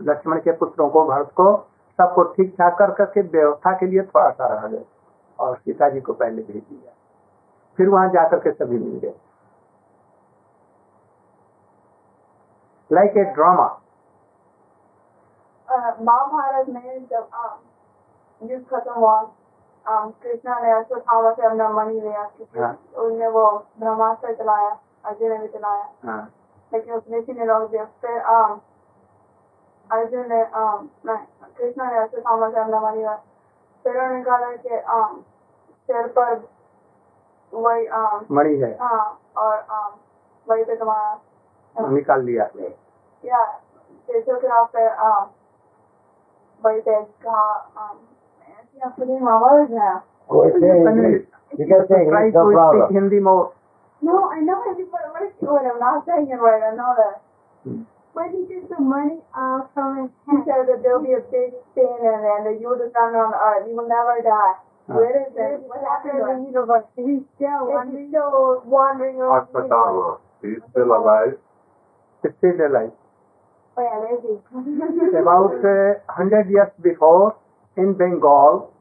लक्ष्मण 0.00 0.38
के 0.40 0.52
पुत्रों 0.56 0.88
को 0.90 1.04
भरत 1.04 1.30
को 1.36 1.54
सबको 1.98 2.22
ठीक 2.34 2.54
ठाक 2.58 2.76
कर 2.78 2.90
करके 2.94 3.22
व्यवस्था 3.22 3.72
के 3.78 3.86
लिए 3.86 4.02
थोड़ा 4.02 4.28
सा 4.30 4.46
रह 4.46 4.66
गए 4.68 4.84
और 5.38 5.56
सीता 5.56 5.88
जी 5.88 6.00
को 6.00 6.12
पहले 6.12 6.42
भेज 6.42 6.62
दिया। 6.62 6.92
फिर 7.78 7.88
वहाँ 7.88 8.08
जाकर 8.10 8.38
के 8.38 8.50
सभी 8.52 8.78
मिल 8.78 8.98
गए। 8.98 9.14
लाइक 12.90 13.16
ए 13.16 13.24
ड्रामा 13.34 13.66
महाभारत 15.68 16.68
में 16.68 17.06
जब 17.06 17.28
युद्ध 18.40 18.64
खत्म 18.66 18.92
हुआ 18.92 19.20
कृष्णा 19.86 20.58
ने 20.60 20.70
अश्वत्थामा 20.72 21.30
से 21.32 21.46
अपना 21.46 21.68
मणि 21.70 22.00
लिया 22.00 22.22
हाँ। 22.56 22.72
उनने 23.04 23.28
वो 23.28 23.46
ब्रह्मास्त्र 23.80 24.34
चलाया 24.34 24.70
अर्जुन 25.04 25.30
ने 25.30 25.38
भी 25.38 25.46
चलाया। 25.48 25.88
हाँ। 26.06 26.22
लेकिन 26.72 26.94
उसने 26.94 27.18
ऋषि 27.18 27.32
ने 27.32 27.44
रोक 27.46 27.70
दिया। 27.70 27.84
फिर 28.02 28.18
अर्जुन 29.92 30.26
ने 30.32 30.44
कृष्णा 31.58 31.90
ने 31.90 31.98
अश्वत्थामा 31.98 32.48
से 32.50 32.60
अपना 32.60 32.80
मणि 32.80 32.98
लिया 32.98 33.14
फिर 33.84 33.96
उन्होंने 33.96 34.16
निकाला 34.16 34.50
कि 34.56 34.80
सिर 35.88 36.06
पर 36.18 36.34
वही 37.52 37.88
मणि 38.34 38.56
है 38.58 38.76
हाँ 38.80 39.20
और 39.36 39.64
वही 40.46 40.64
पे 40.64 40.76
तुम्हारा 40.76 41.88
निकाल 41.88 42.22
लिया 42.24 42.48
या 43.24 43.44
जैसे 44.08 44.40
कि 44.40 44.46
आप 44.46 44.72
um, 45.06 45.26
वही 46.64 46.80
पे 46.80 47.02
कहा 47.24 47.48
um, 47.74 47.96
ऐसी 48.58 48.78
है. 52.80 52.88
Hindi 52.90 53.20
more. 53.20 53.52
No, 54.02 54.30
I 54.30 54.40
know 54.40 54.62
it, 54.70 54.90
but 54.92 55.00
what 55.12 55.22
is 55.22 55.32
what 55.40 55.64
I'm 55.64 55.78
not 55.80 56.04
saying 56.06 56.28
it 56.30 56.36
right. 56.36 56.62
I 56.62 56.74
know 56.76 56.94
that. 56.96 57.20
Hmm. 57.64 57.82
Where 58.18 58.28
did 58.34 58.50
you 58.50 58.60
get 58.60 58.68
the 58.68 58.82
money 58.82 59.22
uh, 59.30 59.62
from 59.74 60.02
his 60.02 60.10
He 60.26 60.34
hand? 60.34 60.42
said 60.50 60.66
that 60.66 60.82
there'll 60.82 61.06
be 61.06 61.14
a 61.14 61.22
big 61.30 61.54
stain 61.70 61.86
in 62.02 62.10
it, 62.18 62.30
and 62.34 62.42
that 62.50 62.56
you 62.58 62.66
will 62.66 62.82
stand 62.90 63.14
on 63.14 63.30
the 63.30 63.38
earth. 63.38 63.68
You 63.70 63.76
will 63.78 63.86
never 63.86 64.18
die. 64.26 64.54
Where 64.90 65.22
is 65.22 65.30
it? 65.38 65.62
What 65.70 65.86
happened 65.86 66.18
to 66.18 66.24
the 66.26 66.34
him? 66.34 66.46
universe. 66.50 66.86
He's 66.98 67.22
still 67.38 67.70
wandering. 67.70 68.10
he's 68.10 68.10
still 68.10 68.62
wandering 68.66 69.16
around. 69.22 69.46
the 69.54 69.62
universe. 69.62 69.70
Ashwatthama. 69.70 70.18
He's 70.42 70.62
still 70.74 70.90
alive. 70.98 71.38
Still 72.26 72.58
alive. 72.66 72.92
Oh 73.78 73.82
yeah, 73.86 73.96
there's 74.02 74.22
he. 74.26 75.18
About 75.22 75.54
uh, 75.62 76.00
hundred 76.10 76.50
years 76.50 76.72
before, 76.82 77.36
in 77.76 77.94
Bengal, 77.94 78.72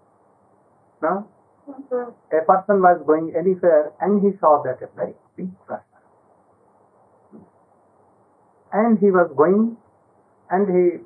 no, 1.04 1.28
a 1.70 2.42
person 2.50 2.82
was 2.82 2.98
going 3.06 3.34
anywhere 3.38 3.92
and 4.02 4.22
he 4.24 4.36
saw 4.40 4.64
that 4.64 4.82
a 4.82 4.90
very 4.96 5.14
big 5.36 5.52
person. 5.68 5.97
And 8.74 9.00
he 9.00 9.12
was 9.12 9.32
going 9.36 9.78
and 10.50 10.68
he 10.68 11.04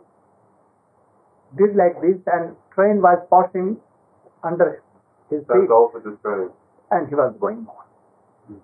did 1.58 1.76
like 1.76 2.02
this 2.02 2.18
and 2.28 2.56
train 2.74 3.02
was 3.02 3.20
passing 3.30 3.78
under 4.44 4.82
his 5.30 5.40
feet 5.42 5.48
That's 5.48 5.72
all 5.72 5.90
for 5.92 6.00
the 6.00 6.18
train. 6.24 6.50
and 6.92 7.08
he 7.08 7.16
was 7.16 7.34
going 7.40 7.68
on. 7.68 8.62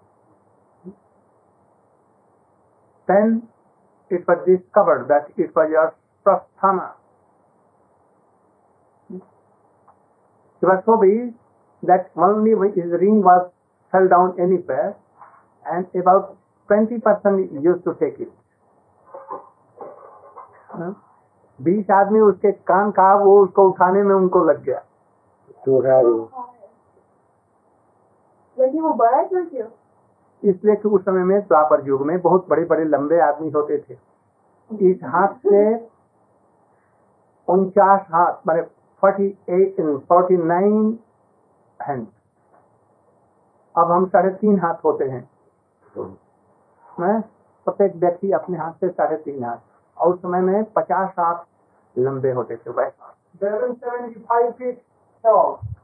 Then 3.08 3.48
it 4.10 4.28
was 4.28 4.40
discovered 4.46 5.08
that 5.10 5.32
it 5.38 5.56
was 5.56 5.72
a 5.72 5.94
prasthana. 6.28 6.92
He 9.10 10.66
was 10.66 10.84
so 10.86 10.98
big 10.98 11.34
that 11.84 12.10
only 12.18 12.52
his 12.76 12.92
ring 12.92 13.22
was 13.24 13.50
fell 13.92 14.08
down 14.10 14.40
anywhere 14.40 14.96
and 15.72 15.86
about 15.96 16.36
20 16.68 17.00
person 17.00 17.62
used 17.64 17.84
to 17.86 17.94
take 18.00 18.20
it. 18.20 18.32
हाँ? 20.78 20.96
बीस 21.60 21.90
आदमी 21.92 22.20
उसके 22.20 22.52
कान 22.72 22.92
का 22.92 23.14
वो 23.16 23.40
उसको 23.44 23.68
उठाने 23.70 24.04
में 24.04 24.16
उनको 24.16 24.44
लग 24.44 24.64
गया 24.64 24.82
have 25.86 26.06
लेकिन 28.58 28.82
वो 28.82 28.94
बड़ा 28.94 29.22
क्यों 29.24 29.46
क्यों? 29.46 29.68
इसलिए 30.44 30.76
कि 30.76 30.90
उस 30.90 31.02
समय 31.02 31.24
में 31.24 31.40
द्वापर 31.42 31.86
युग 31.88 32.02
में 32.06 32.20
बहुत 32.22 32.48
बड़े 32.50 32.66
बड़े 32.66 32.84
लंबे 32.86 33.20
आदमी 33.22 33.50
होते 33.50 33.78
थे 33.78 33.98
इस 34.92 35.00
हाथ 35.04 35.34
से 35.48 35.64
उनचास 37.48 38.06
हाथ 38.14 38.48
माने 38.48 38.62
forty 39.04 39.28
eight 39.50 39.76
forty 40.10 40.38
nine 40.38 40.98
hand 41.80 42.08
अब 43.76 43.92
हम 43.92 44.06
साढ़े 44.06 44.30
तीन 44.30 44.60
हाथ 44.60 44.84
होते 44.86 45.06
हैं 45.06 45.30
हैं? 47.00 47.22
प्रत्येक 47.68 47.96
व्यक्ति 47.96 48.32
अपने 48.32 48.58
हाथ 48.58 48.74
से 48.74 48.90
साढ़े 48.90 49.18
तीन 49.18 49.44
हाथ 49.44 49.58
और 49.98 50.14
उस 50.14 50.20
समय 50.20 50.42
में 50.42 50.64
पचास 50.74 51.14
हाथ 51.20 51.46
लंबे 51.96 52.32
होते 52.32 52.56
थे 52.56 52.72
वह 52.72 52.92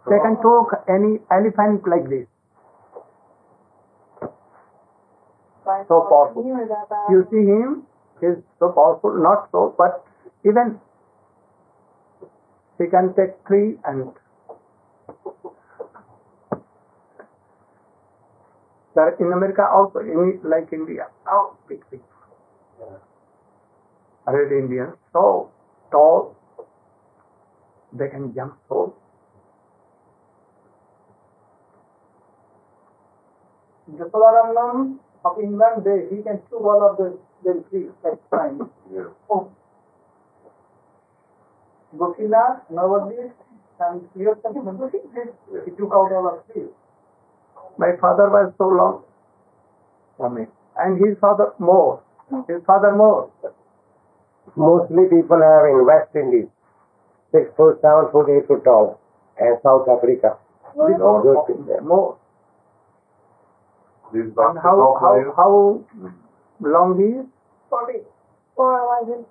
second 0.06 0.38
took 0.38 0.74
any 0.90 1.14
elephant 1.34 1.88
like 1.88 2.08
this 2.08 2.26
so 5.66 6.00
powerful 6.02 7.14
you 7.14 7.22
see 7.24 7.46
him 7.46 7.82
is 8.22 8.36
so 8.36 8.70
powerful 8.70 9.22
not 9.22 9.46
so 9.46 9.68
but 9.80 10.48
even 10.48 10.76
he 12.80 12.88
can 12.88 13.10
take 13.12 13.38
three 13.48 13.62
and 13.88 14.06
sir 18.96 19.18
in 19.22 19.32
America 19.34 19.68
और 19.70 20.04
like 20.46 20.74
India 20.74 21.10
out 21.28 21.54
pick 21.70 21.84
pick 21.92 22.02
Red 24.26 24.52
Indians, 24.52 24.96
so 25.12 25.52
tall, 25.92 26.36
they 27.92 28.08
can 28.08 28.34
jump 28.34 28.58
so. 28.70 28.96
Jasavarnam 33.92 34.98
of 35.26 35.40
England, 35.40 35.84
they, 35.84 36.16
he 36.16 36.24
can 36.24 36.42
chew 36.50 36.58
all 36.58 36.90
of 36.90 36.98
the, 36.98 37.18
the 37.44 37.64
trees, 37.70 37.92
like 38.04 38.20
fine. 38.30 38.60
Yeah. 38.94 39.12
Oh. 39.30 39.52
Gokinath, 41.98 42.62
Navadvip, 42.72 43.32
and 43.80 44.02
Priyatam, 44.16 44.92
he 45.66 45.72
took 45.72 45.92
out 45.94 46.12
all 46.12 46.28
of 46.34 46.54
trees. 46.54 46.70
My 47.78 47.92
father 48.00 48.30
was 48.30 48.54
so 48.58 48.68
long 48.68 49.04
for 50.18 50.30
me, 50.30 50.46
and 50.78 51.06
his 51.06 51.18
father 51.20 51.52
more, 51.60 52.02
his 52.48 52.62
father 52.66 52.96
more 52.96 53.30
Mostly 54.57 55.05
people 55.09 55.41
have 55.41 55.65
in 55.67 55.85
West 55.87 56.15
Indies, 56.17 56.49
six 57.33 57.51
foot, 57.57 57.81
seven 57.81 58.11
foot, 58.13 58.29
eight 58.31 58.47
foot 58.49 58.65
tall, 58.65 58.99
and 59.39 59.59
South 59.63 59.89
Africa. 59.89 60.37
With 60.75 61.01
all, 61.01 61.23
Good. 61.23 61.85
more. 61.85 62.17
These 64.13 64.23
And 64.23 64.35
basketball 64.35 64.97
how, 65.01 65.01
how, 65.01 65.13
players. 65.13 65.33
how 65.37 65.85
long 66.61 66.99
he 66.99 67.09
is? 67.21 67.27
Forty. 67.71 67.99
Four 68.57 68.79
eleven. 68.81 69.27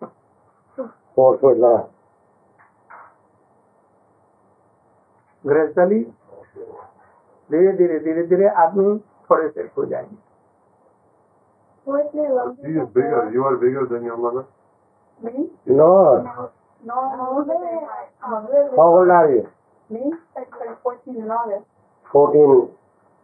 Four 1.15 1.37
foot 1.39 1.57
long. 1.57 1.87
Gradually 5.45 5.99
धीरे 7.51 7.71
धीरे 7.77 7.99
धीरे 7.99 8.23
धीरे 8.27 8.47
आदमी 8.63 8.97
थोड़े 9.29 9.47
से 9.49 9.61
हो 9.77 9.85
जाएंगे 9.85 10.17
What's 11.86 12.10
the 12.10 12.66
He 12.66 12.74
is 12.74 12.88
bigger. 12.90 13.30
You 13.32 13.44
are 13.46 13.56
bigger 13.56 13.86
than 13.86 14.02
your 14.02 14.18
mother. 14.18 14.44
Me? 15.22 15.46
No. 15.66 16.18
No, 16.84 16.96
no, 17.14 17.44
the 17.46 17.54
same 17.54 17.86
height. 17.86 18.10
How 18.18 18.90
old 18.90 19.08
are 19.08 19.30
you? 19.30 19.48
Me? 19.88 20.10
Like, 20.34 20.50
like 20.58 20.82
14 20.82 21.14
in 21.14 21.30
August. 21.30 21.64
14. 22.10 22.68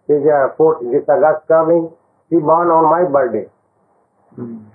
She's 0.07 0.23
uh, 0.31 0.55
14. 0.57 0.93
This 0.93 1.03
August 1.11 1.43
coming. 1.49 1.91
She 2.31 2.37
born 2.37 2.71
on 2.71 2.87
my 2.87 3.03
birthday. 3.11 3.51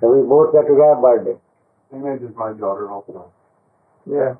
So 0.04 0.12
we 0.12 0.28
both 0.28 0.52
get 0.52 0.68
together 0.68 1.00
birthday. 1.00 1.40
Same 1.90 2.06
age 2.12 2.28
as 2.28 2.36
my 2.36 2.52
daughter 2.60 2.92
also. 2.92 3.32
Yeah. 4.06 4.36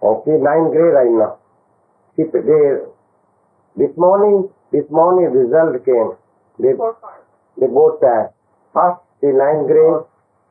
Okay, 0.00 0.30
she 0.30 0.38
ninth 0.38 0.70
grade 0.70 0.94
right 0.94 1.10
now. 1.10 1.38
She, 2.14 2.22
they, 2.22 2.86
this 3.74 3.90
morning, 3.98 4.48
this 4.70 4.86
morning 4.90 5.26
result 5.34 5.74
came. 5.84 6.14
They, 6.62 6.72
Four 6.78 6.94
cars. 7.02 7.25
They 7.60 7.66
both 7.66 8.00
passed. 8.00 8.34
First, 8.74 9.00
She 9.20 9.28
ninth 9.32 9.66
grade 9.66 10.04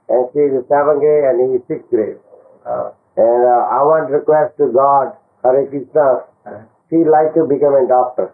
and 0.10 0.30
she 0.34 0.40
is 0.40 0.66
seventh 0.68 1.00
grade 1.00 1.26
and 1.30 1.38
he 1.42 1.48
is 1.58 1.64
sixth 1.68 1.90
grade. 1.90 2.18
uh, 2.66 2.92
And 3.18 3.42
uh, 3.46 3.64
I 3.72 3.82
want 3.86 4.10
to 4.10 4.18
request 4.20 4.58
to 4.58 4.68
God, 4.74 5.14
Hare 5.44 5.66
Krishna, 5.68 6.26
uh, 6.46 6.62
she 6.90 7.04
like 7.06 7.34
to 7.36 7.46
become 7.46 7.76
a 7.76 7.88
doctor. 7.88 8.34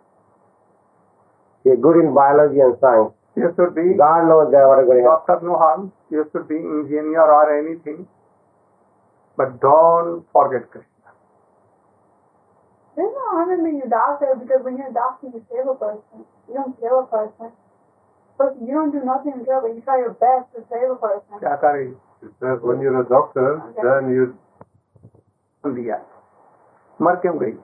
She 1.64 1.70
is 1.70 1.80
good 1.82 2.00
in 2.00 2.14
biology 2.14 2.60
and 2.60 2.78
science. 2.80 3.14
you 3.36 3.54
should 3.56 3.76
be 3.76 3.94
God 3.98 4.28
knows 4.28 4.52
that 4.52 4.66
what 4.68 4.80
is 4.82 4.88
going 4.88 5.00
to 5.04 5.10
doctor 5.10 5.40
no 5.44 5.58
harm. 5.58 5.92
You 6.10 6.28
should 6.32 6.48
be 6.48 6.56
engineer 6.58 7.22
or 7.24 7.46
anything. 7.60 8.08
but 9.38 9.60
don't 9.62 10.26
forget 10.34 10.70
Krishna. 10.72 11.12
There's 12.96 13.14
no 13.16 13.26
harm 13.32 13.52
in 13.52 13.64
being 13.64 13.82
a 13.86 13.90
doctor 13.90 14.36
because 14.40 14.64
when 14.64 14.78
you're 14.78 14.90
a 14.90 14.94
doctor, 14.94 15.28
you 15.34 15.46
save 15.52 15.68
a 15.68 15.76
person. 15.76 16.26
You 16.48 16.54
don't 16.56 16.80
kill 16.80 17.00
a 17.02 17.08
person. 17.08 17.52
But 18.39 18.57
you 18.61 18.75
don't 18.75 18.93
do 18.93 19.03
nothing 19.05 19.33
to 19.39 19.45
kill, 19.45 19.61
but 19.63 19.75
you 19.75 19.81
try 19.81 19.99
your 19.99 20.13
best 20.13 20.53
to 20.55 20.63
save 20.71 20.91
a 20.91 20.97
person. 20.97 21.39
क्या 21.41 21.57
करे 21.63 21.87
It 22.23 22.33
says 22.41 22.61
when 22.63 22.81
you're 22.81 23.01
a 23.01 23.09
doctor, 23.09 23.63
then 23.83 24.11
you 24.17 24.27
दिया 25.65 26.01
मर 27.03 27.17
क्यों 27.25 27.39
गई 27.39 27.57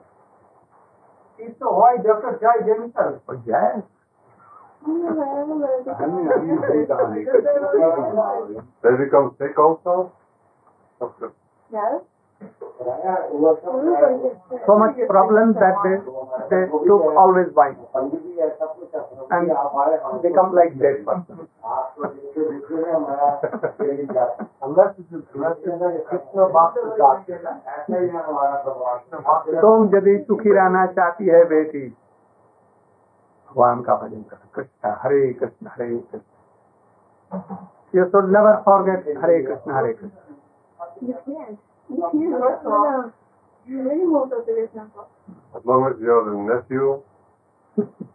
So 1.59 1.71
why 1.73 1.97
Dr. 1.97 2.39
Chai 2.41 2.57
Jensen? 2.65 3.19
और 3.27 3.43
yes, 3.47 3.81
they 8.81 8.95
become 8.97 9.35
sick 9.37 9.57
also. 9.57 10.11
Doctor. 10.99 11.31
Yes? 11.71 12.01
So 14.66 14.74
much 14.78 14.98
problem 15.06 15.52
that 15.54 15.78
they, 15.84 15.96
they 16.50 16.62
took 16.86 17.02
always 17.22 17.48
wine 17.54 17.76
and 19.30 19.46
become 20.22 20.50
like 20.54 20.72
dead 20.78 20.98
person. 21.04 21.38
ही 27.90 28.08
है 28.08 28.20
तुम 29.60 29.78
यदि 29.96 30.14
सुखी 30.28 30.52
रहना 30.52 30.86
चाहती 30.86 31.26
है 31.26 31.44
बेटी 31.48 31.84
भगवान 33.48 33.82
का 33.82 33.94
भजन 33.96 34.22
कर। 34.30 34.38
Krishna 34.54 34.94
Hare 35.02 35.32
Krishna 35.32 35.66
Hare 35.66 35.88
Krishna. 35.88 37.56
You 37.94 38.04
should 38.04 38.26
never 38.32 38.54
forget 38.64 39.18
Hare 39.22 39.42
Krishna 39.42 39.72
Hare 39.72 39.92
Krishna. 39.92 41.56
You 41.89 41.97
can't. 42.01 42.21
You 42.21 42.29
can't. 42.31 42.43
First 42.43 42.65
of 42.65 42.71
all, 42.71 43.11
you 43.67 43.81
really 43.81 44.05
moved 44.05 44.33
up 44.33 44.45
to 44.45 44.53
this 44.53 44.69
temple. 44.73 45.07
As 45.55 45.61
long 45.65 45.85
as 45.89 45.99
you're 46.01 46.23
the 46.25 46.37
nephew, 46.37 47.01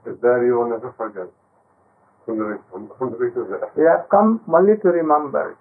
is 0.07 0.17
there 0.21 0.45
you 0.47 0.55
will 0.59 0.69
never 0.71 0.93
forget. 0.97 1.29
Sundari, 2.27 2.59
Sundari 2.73 3.29
is 3.29 3.49
there. 3.49 3.71
We 3.77 3.85
have 3.85 4.09
come 4.11 4.41
only 4.53 4.77
to 4.77 4.89
remember, 4.89 5.57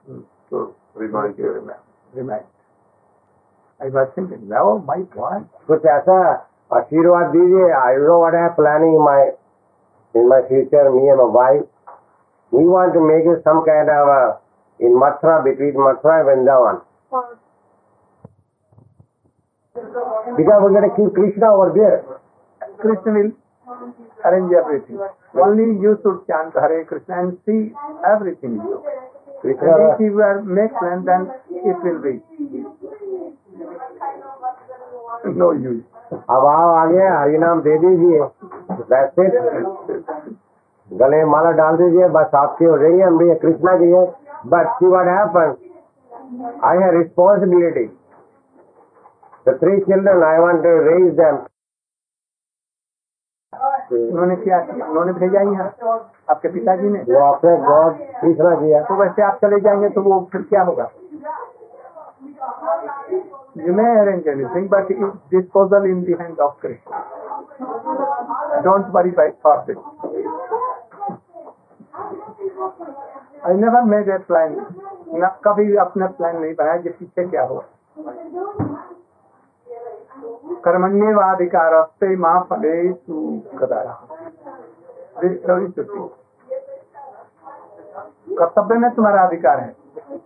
to 0.49 0.73
Remind 0.95 1.35
to 1.37 1.41
you. 1.43 1.51
remind. 1.51 1.79
remind. 2.13 2.45
I 3.79 3.89
was 3.89 4.09
thinking, 4.15 4.49
oh 4.59 4.79
my 4.79 4.99
God, 5.15 5.45
कुछ 5.67 5.85
ऐसा 5.85 6.17
आशीर्वाद 6.77 7.25
दीजिए 7.35 7.69
I 7.79 7.95
know 8.05 8.17
what 8.19 8.35
I 8.35 8.47
planning 8.55 8.95
in 8.95 9.01
my 9.01 9.25
in 10.15 10.27
my 10.27 10.41
future 10.47 10.89
me 10.95 11.07
and 11.07 11.19
my 11.19 11.29
wife 11.35 11.63
we 12.51 12.65
want 12.67 12.93
to 12.93 12.99
make 13.07 13.27
it 13.33 13.43
some 13.49 13.59
kind 13.67 13.89
of 13.89 14.81
in 14.87 14.95
Mathura 15.03 15.37
between 15.47 15.77
Mathura 15.87 16.17
and 16.17 16.25
Vrindavan 16.27 16.79
Because 20.36 20.58
we're 20.62 20.74
going 20.76 20.88
to 20.88 20.94
keep 20.96 21.14
krishna 21.14 21.52
over 21.52 21.70
there 21.74 21.98
Krishna 22.82 23.12
will 23.12 23.32
arrange 24.24 24.52
everything. 24.52 24.98
Only 25.34 25.80
you 25.80 25.98
should 26.02 26.26
chant 26.26 26.54
Hare 26.54 26.84
Krishna 26.84 27.20
and 27.20 27.38
see 27.46 27.72
everything. 28.06 28.60
krishna 29.40 29.70
And 29.70 29.92
if 29.92 30.00
you 30.00 30.10
make 30.44 30.72
plan, 30.78 31.04
then 31.04 31.30
it 31.50 31.76
will 31.82 32.00
be 32.02 32.14
no 35.40 35.52
use. 35.52 35.82
अब 36.12 36.44
आओ 36.46 36.70
आगे 36.76 37.04
हरि 37.08 37.38
नाम 37.38 37.60
दे 37.64 37.76
दीजिए 37.82 38.18
वैसे 38.88 39.24
गले 40.90 41.24
माला 41.24 41.50
डाल 41.60 41.76
दीजिए 41.76 42.08
बस 42.16 42.34
आपकी 42.40 42.64
हो 42.64 42.76
जाएगी 42.78 43.00
हम 43.00 43.16
भी 43.18 43.34
कृष्णा 43.44 43.76
की 43.78 43.88
है 43.92 44.04
but 44.54 44.68
see 44.80 44.86
what 44.94 45.08
happen 45.08 45.54
I 46.70 46.82
have 46.82 46.98
responsibility 46.98 47.86
the 49.46 49.56
three 49.60 49.78
children 49.86 50.22
I 50.22 50.38
want 50.38 50.62
to 50.62 50.76
raise 50.88 51.12
them 51.20 51.38
उन्होंने 53.92 54.36
क्या 54.36 54.58
उन्होंने 54.72 55.12
भेजा 55.12 55.40
ही 55.40 55.52
यहाँ 55.52 55.98
आपके 56.30 56.48
पिताजी 56.48 56.88
ने 56.88 57.00
वो 57.08 57.18
आपने 57.24 57.56
गॉड 57.64 57.98
कृष्णा 58.20 58.54
किया 58.60 58.82
तो 58.84 58.94
वैसे 59.00 59.22
आप 59.22 59.38
चले 59.44 59.60
जाएँगे 59.60 59.88
तो 59.96 60.02
वो 60.02 60.20
फिर 60.32 60.42
क्या 60.50 60.62
होगा 60.70 60.90
You 63.56 63.72
may 63.72 63.84
arrange 63.84 64.26
anything, 64.26 64.68
but 64.68 64.90
it's 64.90 65.16
disposal 65.30 65.84
in 65.84 66.04
the 66.04 66.16
hand 66.16 66.38
of 66.40 66.58
Krishna. 66.58 67.00
Don't 68.64 68.90
worry 68.92 69.10
by 69.10 69.26
for 69.42 69.62
this. 69.66 69.76
I 73.44 73.52
never 73.54 73.84
made 73.84 74.08
a 74.08 74.18
plan. 74.20 74.56
न 75.14 75.28
कभी 75.44 75.76
अपना 75.78 76.06
प्लान 76.18 76.40
नहीं 76.40 76.54
बनाया 76.54 76.76
कि 76.82 76.90
पीछे 76.90 77.24
क्या 77.28 77.42
हो 77.44 77.64
कर्मण्यवाधिकार 80.64 81.82
से 82.00 82.16
माँ 82.16 82.40
कर्तव्य 88.38 88.78
में 88.78 88.90
तुम्हारा 88.94 89.22
अधिकार 89.22 89.60
है। 89.60 89.70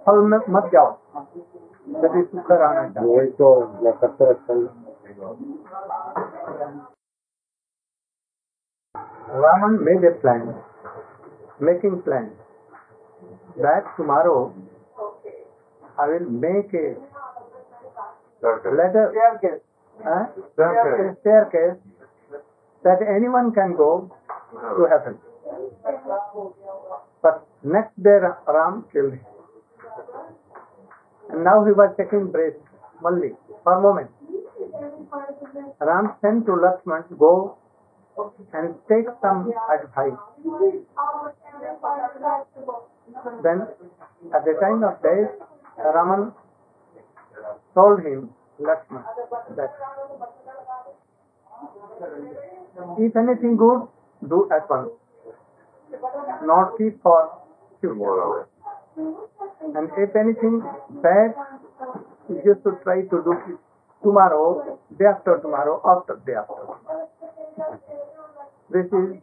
फल 0.07 0.19
में 0.23 0.39
मत 0.51 0.71
जाओ। 0.73 0.91
यदि 1.89 2.23
सुख 2.23 2.53
made 9.85 10.05
a 10.05 10.11
plan 10.11 10.55
making 11.63 12.01
plan 12.03 12.25
that 13.59 13.85
tomorrow 13.97 14.35
I 16.01 16.09
will 16.09 16.27
make 16.43 16.75
a 16.75 16.87
letter 18.45 19.61
huh? 20.05 20.27
Staircase. 20.55 21.17
staircase 21.21 21.79
that 22.85 22.99
anyone 23.03 23.53
can 23.53 23.77
go 23.77 24.11
to 24.53 24.87
heaven. 24.91 25.19
But 27.23 27.47
next 27.63 28.01
day 28.03 28.19
Ram 28.47 28.85
killed 28.93 29.13
him. 29.13 29.27
And 31.31 31.43
now 31.43 31.65
he 31.65 31.73
was 31.73 31.95
taking 31.97 32.31
breath 32.31 32.55
only 33.05 33.31
for 33.65 33.73
a 33.75 33.81
moment. 33.81 34.11
Ram 35.81 36.15
sent 36.21 36.47
to 36.47 36.53
Lakshman, 36.53 37.19
go 37.19 37.59
and 38.53 38.75
take 38.89 39.07
some 39.21 39.53
advice. 39.73 40.19
Then, 43.43 43.67
at 44.35 44.45
the 44.45 44.55
time 44.61 44.85
of 44.85 45.03
death, 45.03 45.31
Raman 45.79 46.33
told 47.75 48.01
him, 48.01 48.31
Lakshman, 48.61 49.05
if 52.99 53.17
anything 53.17 53.57
good, 53.57 53.89
do 54.29 54.49
at 54.51 54.69
once, 54.69 54.91
not 56.45 56.77
keep 56.79 57.03
for. 57.03 57.31
Tomorrow. 57.83 58.47
And 58.97 59.91
if 59.99 60.17
anything 60.17 60.63
bad, 61.03 61.35
you 62.29 62.41
should 62.65 62.83
try 62.83 63.03
to 63.03 63.23
do 63.23 63.33
it 63.33 63.59
tomorrow, 64.03 64.79
day 64.99 65.05
after 65.05 65.39
tomorrow, 65.39 65.81
after 65.85 66.17
day 66.27 66.35
after 66.35 66.55
tomorrow. 66.55 67.11
This 68.71 68.87
is 68.87 69.21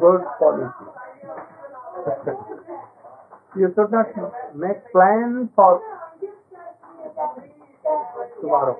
good 0.00 0.22
policy. 0.38 0.86
you 3.56 3.72
should 3.74 3.90
not 3.92 4.08
make 4.54 4.92
plans 4.92 5.48
for 5.54 5.80
tomorrow. 7.84 8.76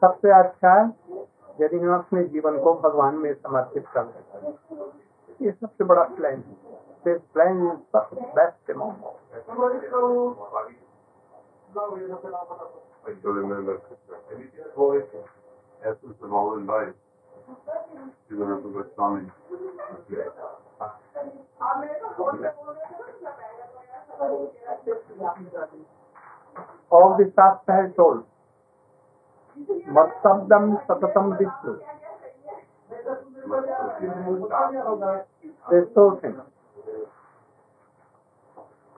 सबसे 0.00 0.30
अच्छा 0.32 0.72
यदि 1.60 1.78
हम 1.78 1.94
अपने 1.94 2.22
जीवन 2.32 2.58
को 2.62 2.72
भगवान 2.80 3.14
में 3.14 3.32
समर्पित 3.34 3.86
कर 3.94 4.04
दें 4.04 4.24
ये 5.40 5.52
सबसे 5.52 5.84
बड़ा 5.84 6.02
प्लान 6.16 6.42
है 6.48 6.56
this 7.04 7.20
plan 7.34 7.62
is 7.66 7.78
best 8.34 8.72
all 16.32 16.54
in 16.54 16.66
life. 16.66 16.94
You 18.30 18.36
remember 18.36 18.68
what 18.70 18.96
All 26.90 27.16
the 27.16 27.32
Shastra 27.34 27.74
has 27.82 27.96
told. 27.96 28.24
Matsabdam 29.88 30.84
satatam 30.86 31.38
vishnu. 31.38 31.80
There's 35.70 35.88
so 35.94 36.18
things. 36.20 36.36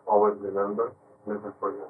Always 0.07 0.35
remember, 0.41 0.93
never 1.27 1.55
forget. 1.61 1.87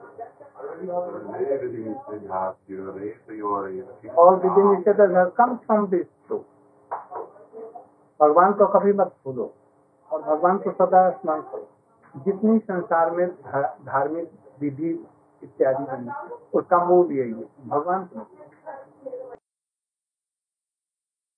Everything 1.53 1.87
is 1.93 2.23
in 2.23 2.29
heart, 2.29 2.57
you 2.69 2.89
are 2.89 2.99
here, 2.99 3.21
you. 3.31 4.11
All 4.17 4.37
the 4.37 4.51
initiatives 4.61 5.15
have 5.15 5.35
come 5.37 5.61
from 5.67 5.89
this 5.91 6.07
truth. 6.27 6.45
भगवान 8.21 8.53
को 8.59 8.67
कभी 8.73 8.93
मत 8.99 9.13
भूलो 9.25 9.53
और 10.17 10.23
भगवान 10.23 10.59
को 10.59 10.71
सदा 10.71 11.11
स्मरण 11.11 11.41
करो। 11.41 11.67
जितनी 12.17 12.59
संसार 12.59 13.11
में 13.11 13.29
धार्मिक 13.87 14.31
विधि 14.61 14.91
इत्यादि 15.43 15.85
बनी, 15.85 16.11
उसका 16.55 16.85
मूल 16.85 17.13
यही 17.13 17.33
है। 17.33 17.69
भगवान 17.69 18.05
को 18.05 18.21